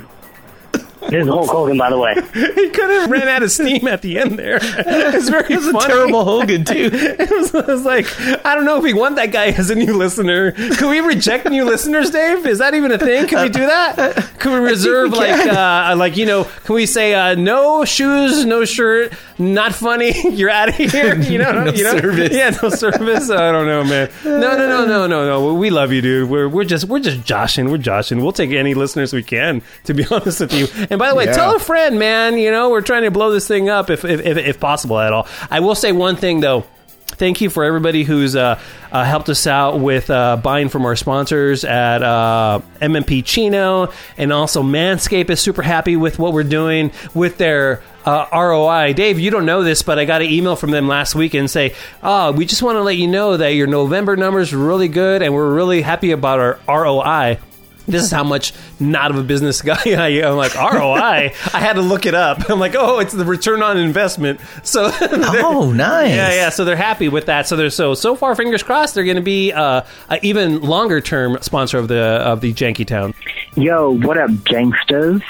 [1.11, 2.15] This is Hulk Hogan, by the way.
[2.35, 4.59] he could have ran out of steam at the end there.
[5.17, 6.91] It's very It was a terrible Hogan, too.
[6.93, 8.07] it, was, it was like
[8.45, 10.53] I don't know if we want that guy as a new listener.
[10.53, 12.45] Could we reject new listeners, Dave?
[12.47, 13.27] Is that even a thing?
[13.27, 14.17] Can we do that?
[14.39, 16.45] Could we reserve we like uh, like you know?
[16.65, 20.15] Can we say uh, no shoes, no shirt, not funny?
[20.31, 21.17] You're out of here.
[21.21, 21.99] You know, No you know?
[21.99, 22.33] service.
[22.33, 23.31] Yeah, no service.
[23.31, 24.11] I don't know, man.
[24.25, 25.55] No, no, no, no, no, no.
[25.55, 26.29] We love you, dude.
[26.29, 27.71] We're we're just we're just joshing.
[27.71, 28.21] We're joshing.
[28.23, 29.63] We'll take any listeners we can.
[29.85, 30.67] To be honest with you.
[30.91, 31.33] And by the way, Yeah.
[31.33, 32.39] tell a friend, man.
[32.39, 35.13] You know, we're trying to blow this thing up if if, if, if possible at
[35.13, 35.27] all.
[35.51, 36.65] I will say one thing though.
[37.09, 38.61] Thank you for everybody who's uh,
[38.93, 44.33] uh, helped us out with uh, buying from our sponsors at uh, MMP Chino, and
[44.35, 48.93] also Manscaped is super happy with what we're doing with their uh, ROI.
[48.93, 51.51] Dave, you don't know this, but I got an email from them last week and
[51.51, 54.89] say, "Oh, we just want to let you know that your November numbers are really
[54.89, 57.39] good, and we're really happy about our ROI."
[57.87, 60.33] This is how much not of a business guy I am.
[60.33, 61.33] I'm like ROI.
[61.55, 62.51] I had to look it up.
[62.51, 64.41] I'm like, oh, it's the return on investment.
[64.65, 66.11] So, Oh, nice.
[66.15, 66.49] yeah, yeah.
[66.51, 67.47] So they're happy with that.
[67.47, 68.35] So they're so so far.
[68.35, 68.95] Fingers crossed.
[68.95, 72.87] They're going to be uh, an even longer term sponsor of the of the Janky
[72.87, 73.15] Town.
[73.57, 75.23] Yo, what up, gangsters?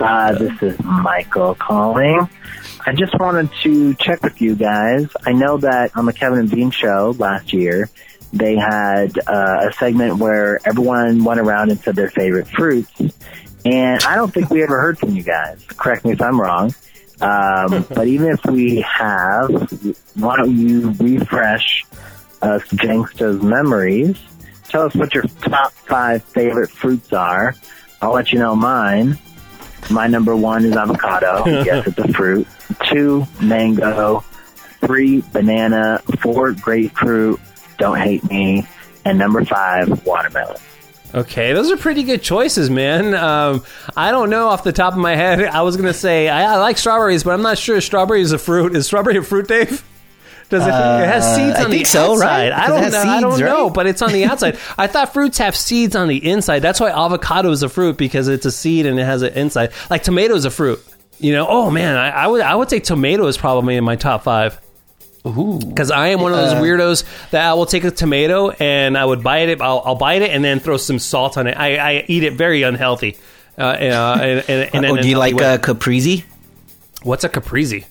[0.00, 2.28] Uh, this is Michael calling.
[2.84, 5.06] I just wanted to check with you guys.
[5.24, 7.88] I know that on the Kevin and Bean show last year,
[8.32, 12.90] they had uh, a segment where everyone went around and said their favorite fruits.
[13.64, 15.64] And I don't think we ever heard from you guys.
[15.68, 16.74] Correct me if I'm wrong.
[17.20, 19.50] Um, but even if we have,
[20.14, 21.84] why don't you refresh
[22.40, 24.18] us gangsters' memories?
[24.68, 27.54] Tell us what your top five favorite fruits are.
[28.00, 29.18] I'll let you know mine.
[29.90, 31.44] My number one is avocado.
[31.64, 32.46] yes, it's a fruit.
[32.86, 34.24] Two, mango.
[34.80, 36.00] Three, banana.
[36.20, 37.38] Four, grapefruit.
[37.78, 38.66] Don't hate me.
[39.04, 40.56] And number five, watermelon.
[41.14, 43.14] Okay, those are pretty good choices, man.
[43.14, 43.64] Um,
[43.96, 45.42] I don't know off the top of my head.
[45.42, 48.32] I was going to say I, I like strawberries, but I'm not sure strawberry is
[48.32, 48.74] a fruit.
[48.74, 49.84] Is strawberry a fruit, Dave?
[50.48, 50.68] Does it?
[50.68, 52.26] it has Uh, seeds I on think the so, outside.
[52.26, 52.52] right?
[52.52, 52.98] I it don't has know.
[53.10, 53.74] I don't seeds, know, right?
[53.74, 54.58] but it's on the outside.
[54.78, 56.60] I thought fruits have seeds on the inside.
[56.60, 59.72] That's why avocado is a fruit because it's a seed and it has an inside.
[59.90, 60.82] Like tomato is a fruit.
[61.18, 61.46] You know?
[61.48, 64.58] Oh man, I, I would I would say tomato is probably in my top five.
[65.24, 68.98] Because I am one of those Uh, weirdos that I will take a tomato and
[68.98, 69.60] I would bite it.
[69.60, 71.56] I'll, I'll bite it and then throw some salt on it.
[71.56, 73.16] I, I eat it very unhealthy.
[73.56, 75.44] Uh, uh, and, and, and oh, do you like way.
[75.44, 76.24] uh, caprese?
[77.04, 77.84] What's a caprese?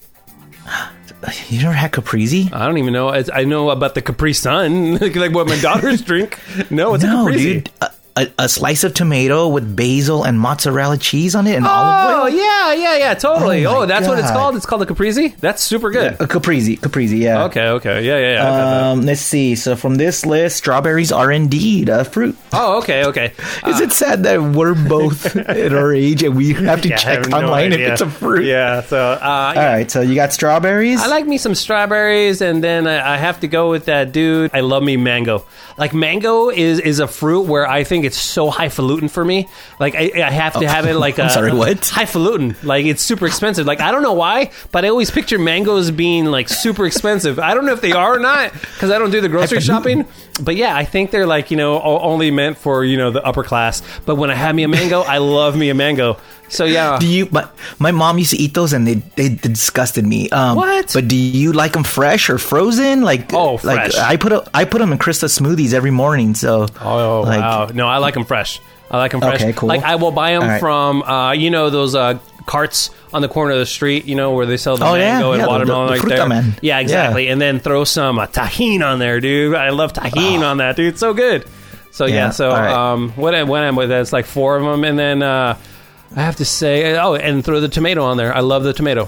[1.49, 2.49] You never had caprese?
[2.51, 3.09] I don't even know.
[3.09, 6.39] It's, I know about the Capri Sun, like what my daughters drink.
[6.71, 7.43] No, it's a no, caprese.
[7.61, 7.69] dude.
[8.17, 12.09] A, a, slice of tomato with basil and mozzarella cheese on it and Oh olive
[12.09, 12.23] oil.
[12.23, 13.65] Oh yeah, yeah, yeah, totally.
[13.65, 14.55] Oh, Oh, that's what it's called.
[14.57, 15.29] It's called a caprese.
[15.39, 16.17] That's super good.
[16.19, 17.45] A caprese, caprese, yeah.
[17.45, 18.39] Okay, okay, yeah, yeah, yeah.
[18.43, 18.83] I've got that.
[18.83, 19.55] Um, let's see.
[19.55, 22.35] So from this list, strawberries are indeed a fruit.
[22.51, 23.33] Oh, okay, okay.
[23.65, 27.19] Is it sad that we're both at our age and we have to Yeah, check
[27.19, 28.43] have no online if it's a fruit?
[28.45, 28.81] Yeah.
[28.81, 29.89] So, uh, All right.
[29.89, 30.99] So you got strawberries.
[31.01, 34.51] I like me some strawberries, and then I, I have to go with that dude.
[34.53, 35.45] I love me mango.
[35.77, 39.49] Like mango is is a fruit where I think it's so highfalutin for me.
[39.79, 41.79] Like I, I have to have it like I'm a, sorry, what?
[41.85, 42.55] highfalutin?
[42.63, 43.65] Like it's super expensive.
[43.65, 47.39] Like I don't know why, but I always picture mangoes being like super expensive.
[47.39, 50.05] I don't know if they are or not because I don't do the grocery shopping.
[50.41, 53.43] But yeah, I think they're like you know only meant for you know the upper
[53.43, 53.81] class.
[54.05, 56.17] But when I have me a mango, I love me a mango.
[56.51, 56.99] So yeah.
[56.99, 57.25] Do you?
[57.25, 60.29] But my mom used to eat those, and they they disgusted me.
[60.31, 60.91] Um, What?
[60.93, 63.01] But do you like them fresh or frozen?
[63.01, 63.95] Like Oh, like fresh.
[63.97, 66.35] I put a, I put them in Krista smoothies every morning.
[66.35, 67.69] So Oh like, wow!
[67.73, 68.59] No, I like them fresh.
[68.91, 69.41] I like them fresh.
[69.41, 69.69] Okay, cool.
[69.69, 70.59] Like I will buy them right.
[70.59, 74.03] from uh, you know those uh, carts on the corner of the street.
[74.05, 76.09] You know where they sell the Oh, yeah, mango and yeah, the- watermelon the right
[76.09, 76.27] there.
[76.27, 76.55] Man.
[76.61, 77.29] Yeah, exactly.
[77.29, 79.55] And then throw some uh, Tajín on there, dude.
[79.55, 80.87] I love Tajín on that, dude.
[80.87, 81.45] It's so good.
[81.91, 82.15] So yeah.
[82.15, 82.71] Yeah, so right.
[82.73, 85.57] um, what I when I'm with it's like four of them, and then uh,
[86.15, 88.35] I have to say, oh, and throw the tomato on there.
[88.35, 89.07] I love the tomato.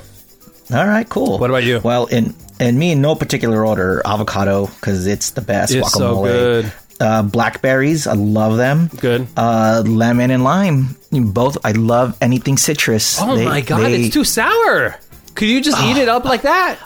[0.73, 1.37] All right, cool.
[1.37, 1.81] What about you?
[1.83, 5.73] Well, in and me in no particular order, avocado because it's the best.
[5.73, 6.71] It's so good.
[7.01, 8.89] Uh, blackberries, I love them.
[8.99, 9.27] Good.
[9.35, 11.57] Uh, lemon and lime, both.
[11.65, 13.19] I love anything citrus.
[13.21, 14.95] Oh They- my god, they- it's too sour.
[15.35, 16.77] Could you just eat it up like that?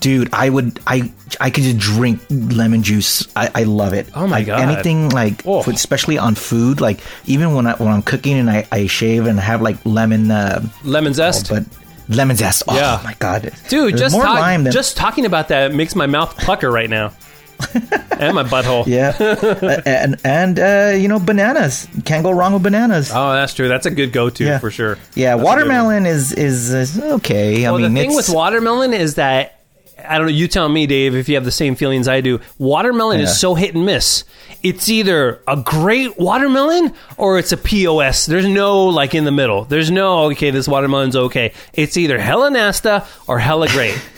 [0.00, 4.26] Dude i would i i could just drink lemon juice i, I love it Oh
[4.26, 4.60] my Like, God.
[4.60, 5.62] anything like Oh.
[5.62, 9.26] food- especially on food like even when i when i'm cooking and i, I shave
[9.26, 11.48] and have like lemon uh Lemon zest.
[11.48, 11.64] but
[12.08, 13.00] lemon zest oh Yeah.
[13.02, 16.70] my god Dude, There's just talk- than just talking about that makes my mouth pucker
[16.70, 17.12] right now,
[18.20, 18.84] and my butthole.
[18.86, 23.54] yeah Uh, and and uh you know bananas can't go wrong with bananas Oh, that's
[23.54, 23.68] true.
[23.68, 24.58] That's a good go-to Yeah.
[24.58, 24.98] for sure.
[25.14, 29.53] yeah That's watermelon is, is is okay i mean the thing with watermelon is that
[30.08, 30.32] I don't know.
[30.32, 32.40] You tell me, Dave, if you have the same feelings I do.
[32.58, 33.24] Watermelon Yeah.
[33.26, 34.24] is so hit and miss.
[34.62, 38.26] It's either a great watermelon or it's a POS.
[38.26, 39.64] There's no like in the middle.
[39.64, 40.50] There's no okay.
[40.50, 41.52] This watermelon's okay.
[41.74, 43.98] It's either hella nasta or hella great.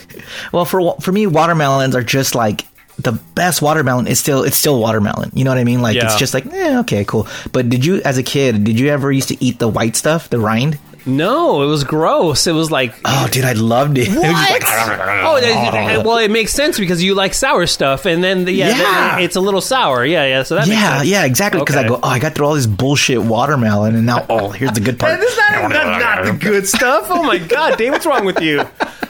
[0.51, 2.65] Well, for for me, watermelons are just like
[2.99, 5.31] the best watermelon is still it's still watermelon.
[5.35, 5.83] You know what I mean?
[5.83, 6.07] Like Yeah.
[6.07, 7.27] it's just like eh, okay, cool.
[7.53, 10.31] But did you, as a kid, did you ever used to eat the white stuff,
[10.31, 10.79] the rind?
[11.07, 12.47] No, it was gross.
[12.49, 14.09] It was like oh, dude, I loved it.
[14.09, 14.51] It was What?
[14.51, 18.69] like- oh, that- well, it makes sense because you like sour stuff, and then yeah,
[18.71, 18.75] Yeah.
[19.15, 20.05] then it's a little sour.
[20.05, 20.43] Yeah, yeah.
[20.43, 21.09] So that makes yeah, sense.
[21.09, 21.61] yeah, exactly.
[21.61, 24.73] Because I go, oh, I got through all this bullshit watermelon, and now, oh, here's
[24.73, 25.21] the good part.
[25.21, 27.07] That is not, that's not the good stuff.
[27.09, 28.63] Oh my god, Dave, what's wrong with you?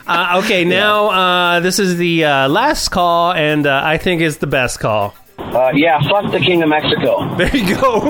[0.06, 4.36] Uh, okay, now uh, this is the uh, last call, and uh, I think it's
[4.36, 5.14] the best call.
[5.38, 7.34] Uh, yeah, fuck the King of Mexico.
[7.36, 8.00] There you go.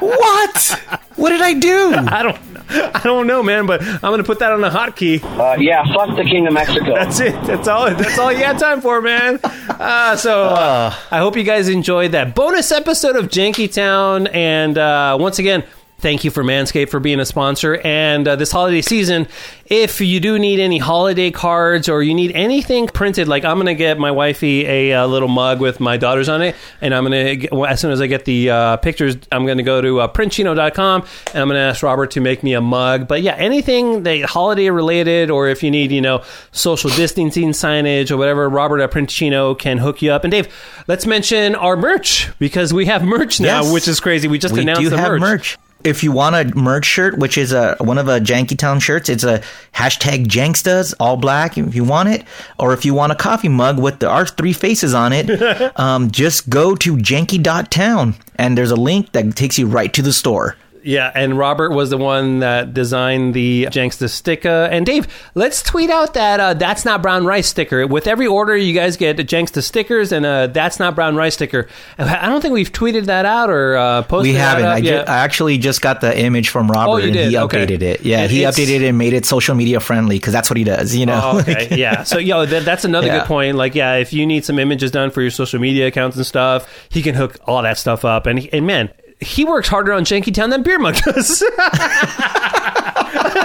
[0.00, 0.80] what?
[1.16, 1.94] What did I do?
[1.96, 2.36] I don't.
[2.70, 5.22] I don't know, man, but I'm gonna put that on a hotkey.
[5.22, 6.94] Uh, yeah, fuck the King of Mexico.
[6.94, 7.40] That's it.
[7.44, 7.86] That's all.
[7.94, 9.38] That's all you had time for, man.
[9.42, 14.26] Uh, so uh, I hope you guys enjoyed that bonus episode of Janky Town.
[14.28, 15.64] And uh, once again,
[15.98, 17.76] thank you for Manscaped for being a sponsor.
[17.84, 19.26] And uh, this holiday season,
[19.66, 23.74] if you do need any holiday cards or you need anything printed, like I'm gonna
[23.74, 27.36] get my wifey a, uh little mug with my daughters on it, and I'm gonna
[27.50, 31.02] well, as soon as I get the uh, pictures, I'm gonna go to uh, printchino.com
[31.32, 33.08] and I'm gonna ask Robert to make me a mug.
[33.08, 36.22] But yeah, anything that holiday related, or if you need, you know,
[36.52, 40.22] social distancing signage or whatever, Robert at Printchino can hook you up.
[40.24, 40.46] And Dave,
[40.86, 43.72] let's mention our merch because we have merch now, Yes.
[43.72, 44.28] which is crazy.
[44.28, 45.20] We just we announced the have merch.
[45.20, 45.58] merch.
[45.86, 49.08] If you want a merch shirt, which is a one of a Janky Town shirts,
[49.08, 49.40] it's a
[49.72, 51.56] hashtag Jankstas, all black.
[51.56, 52.24] If you want it,
[52.58, 56.10] or if you want a coffee mug with the our three faces on it, um,
[56.10, 60.56] just go to janky.town and there's a link that takes you right to the store.
[60.86, 64.48] Yeah, and Robert was the one that designed the Janksta sticker.
[64.70, 67.86] And Dave, let's tweet out that uh, "That's Not Brown Rice" sticker.
[67.86, 71.66] With every order, you guys get Janksta stickers and a "That's Not Brown Rice" sticker.
[71.98, 74.32] I don't think we've tweeted that out or uh, posted.
[74.32, 74.64] we haven't.
[74.66, 77.28] I, ju- I actually just got the image from Robert Oh, you and did?
[77.30, 77.66] he Okay.
[77.66, 78.02] updated it.
[78.02, 80.94] Yeah, he updated it and made it social media friendly because that's what he does.
[80.94, 81.20] You know.
[81.20, 82.04] Oh, okay, yeah.
[82.04, 83.18] So, yo, that, that's another Yeah.
[83.18, 83.56] good point.
[83.56, 86.86] Like, yeah, if you need some images done for your social media accounts and stuff,
[86.90, 88.26] he can hook all that stuff up.
[88.26, 88.90] And, and man,
[89.20, 91.42] he works harder on Janky Town than Beer Mug does.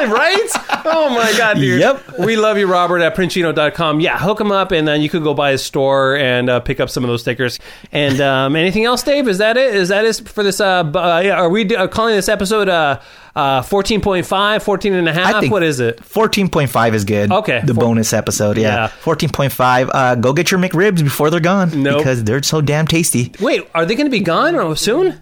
[0.09, 0.47] right?
[0.86, 1.80] Oh my god, dude.
[1.80, 2.19] Yep.
[2.19, 3.99] We love you, Robert at Printchino.com.
[3.99, 6.80] Yeah, hook him up and then you could go by his store and uh, pick
[6.80, 7.59] up some of those stickers.
[7.91, 9.28] And um, anything else, Dave?
[9.28, 9.76] Is that it?
[9.76, 10.59] Is that it for this?
[10.59, 12.99] Uh, uh, yeah, are we d- uh, calling this episode uh,
[13.36, 15.36] uh, 14.5, 14 and a half?
[15.36, 15.97] I think what is it?
[16.01, 17.32] 14.5 is good.
[17.32, 17.61] Okay.
[17.63, 18.86] The Four- bonus episode, yeah.
[18.86, 18.88] Yeah.
[19.03, 19.89] 14.5.
[19.93, 21.84] Uh, go get your McRibs before they're gone.
[21.84, 21.99] Nope.
[21.99, 23.32] Because they're so damn tasty.
[23.39, 25.22] Wait, are they going to be gone soon?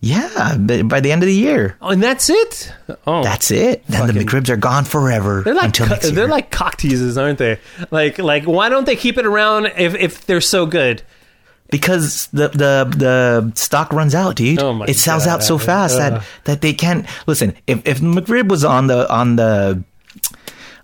[0.00, 1.76] Yeah, by the end of the year.
[1.80, 2.72] Oh, and that's it.
[3.06, 3.84] Oh, That's it.
[3.88, 7.58] Then the McRibs are gone forever they're like co- they're like cock teases, aren't they?
[7.90, 11.02] Like like why don't they keep it around if if they're so good?
[11.70, 14.60] because the the the stock runs out, dude.
[14.60, 16.12] Oh my it sells out so fast Ugh.
[16.12, 17.54] that that they can't listen.
[17.66, 19.82] If if McRib was on the on the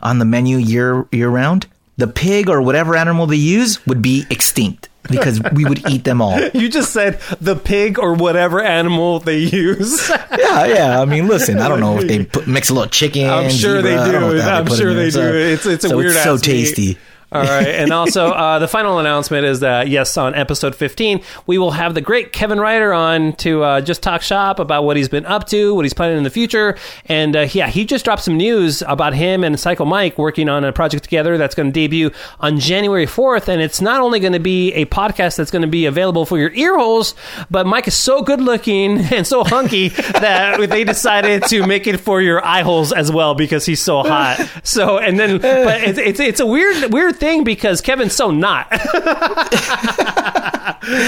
[0.02, 4.26] on the menu year year round, the pig or whatever animal they use would be
[4.30, 6.40] extinct because we would eat them all.
[6.54, 10.10] You just said the pig or whatever animal they use.
[10.38, 11.00] Yeah, yeah.
[11.00, 11.58] I mean, listen.
[11.58, 13.28] I don't know if they put, mix a little chicken.
[13.28, 14.26] I'm sure they zebra, know do.
[14.26, 15.38] what the hell I'm sure they So- do.
[15.38, 16.12] It's it's a so weird.
[16.12, 16.98] It's so ass meat.
[17.32, 21.56] All right, and also uh, the final announcement is that yes, on episode 15, we
[21.56, 25.08] will have the great Kevin Ryder on to uh, just talk shop about what he's
[25.08, 26.76] been up to, what he's planning in the future,
[27.06, 30.62] and uh, yeah, he just dropped some news about him and Psycho Mike working on
[30.62, 32.10] a project together that's going to debut
[32.40, 35.68] on January 4th, and it's not only going to be a podcast that's going to
[35.68, 37.14] be available for your ear holes,
[37.50, 41.96] but Mike is so good looking and so hunky that they decided to make it
[41.98, 44.46] for your eye holes as well because he's so hot.
[44.64, 48.66] So and then, but it's it's, it's a weird weird thing because Kevin's so not.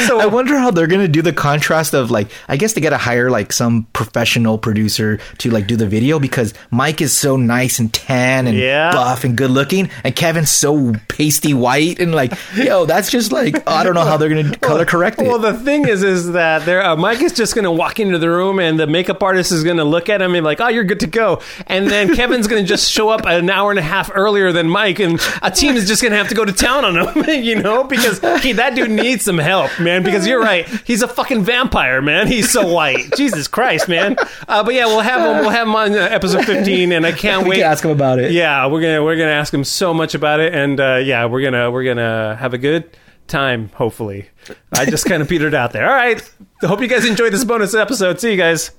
[0.07, 2.97] So I wonder how they're gonna do the contrast of like I guess they gotta
[2.97, 7.79] hire like some professional producer to like do the video because Mike is so nice
[7.81, 8.93] and tan and Yeah.
[8.93, 13.67] buff and good looking and Kevin's so pasty white and like yo that's just like
[13.69, 15.27] I don't know how they're gonna color correct it.
[15.27, 18.19] Well, the thing is, is that there, uh, Mike is just going to walk into
[18.19, 20.61] the room, and the makeup artist is going to look at him and be like,
[20.61, 23.71] "Oh, you're good to go." And then Kevin's going to just show up an hour
[23.71, 26.45] and a half earlier than Mike, and a team is just to have to go
[26.45, 30.03] to town on him, you know, because he, that dude needs some help, man.
[30.03, 32.27] Because you're right, he's a fucking vampire, man.
[32.27, 33.13] He's so white.
[33.17, 34.17] Jesus Christ, man.
[34.49, 35.41] Uh, but yeah, we'll have him.
[35.43, 37.57] We'll have him on uh, episode 15, and I can't we wait.
[37.57, 38.33] can ask him about it.
[38.33, 41.43] Yeah, we're gonna we're gonna ask him so much about it, and uh, yeah, we're
[41.43, 42.97] gonna we're gonna have a good
[43.27, 43.71] time.
[43.71, 44.29] Hopefully,
[44.73, 45.89] I just kind of petered out there.
[45.89, 46.21] All right,
[46.63, 48.21] hope you guys enjoyed this bonus episode.
[48.21, 48.71] See you guys.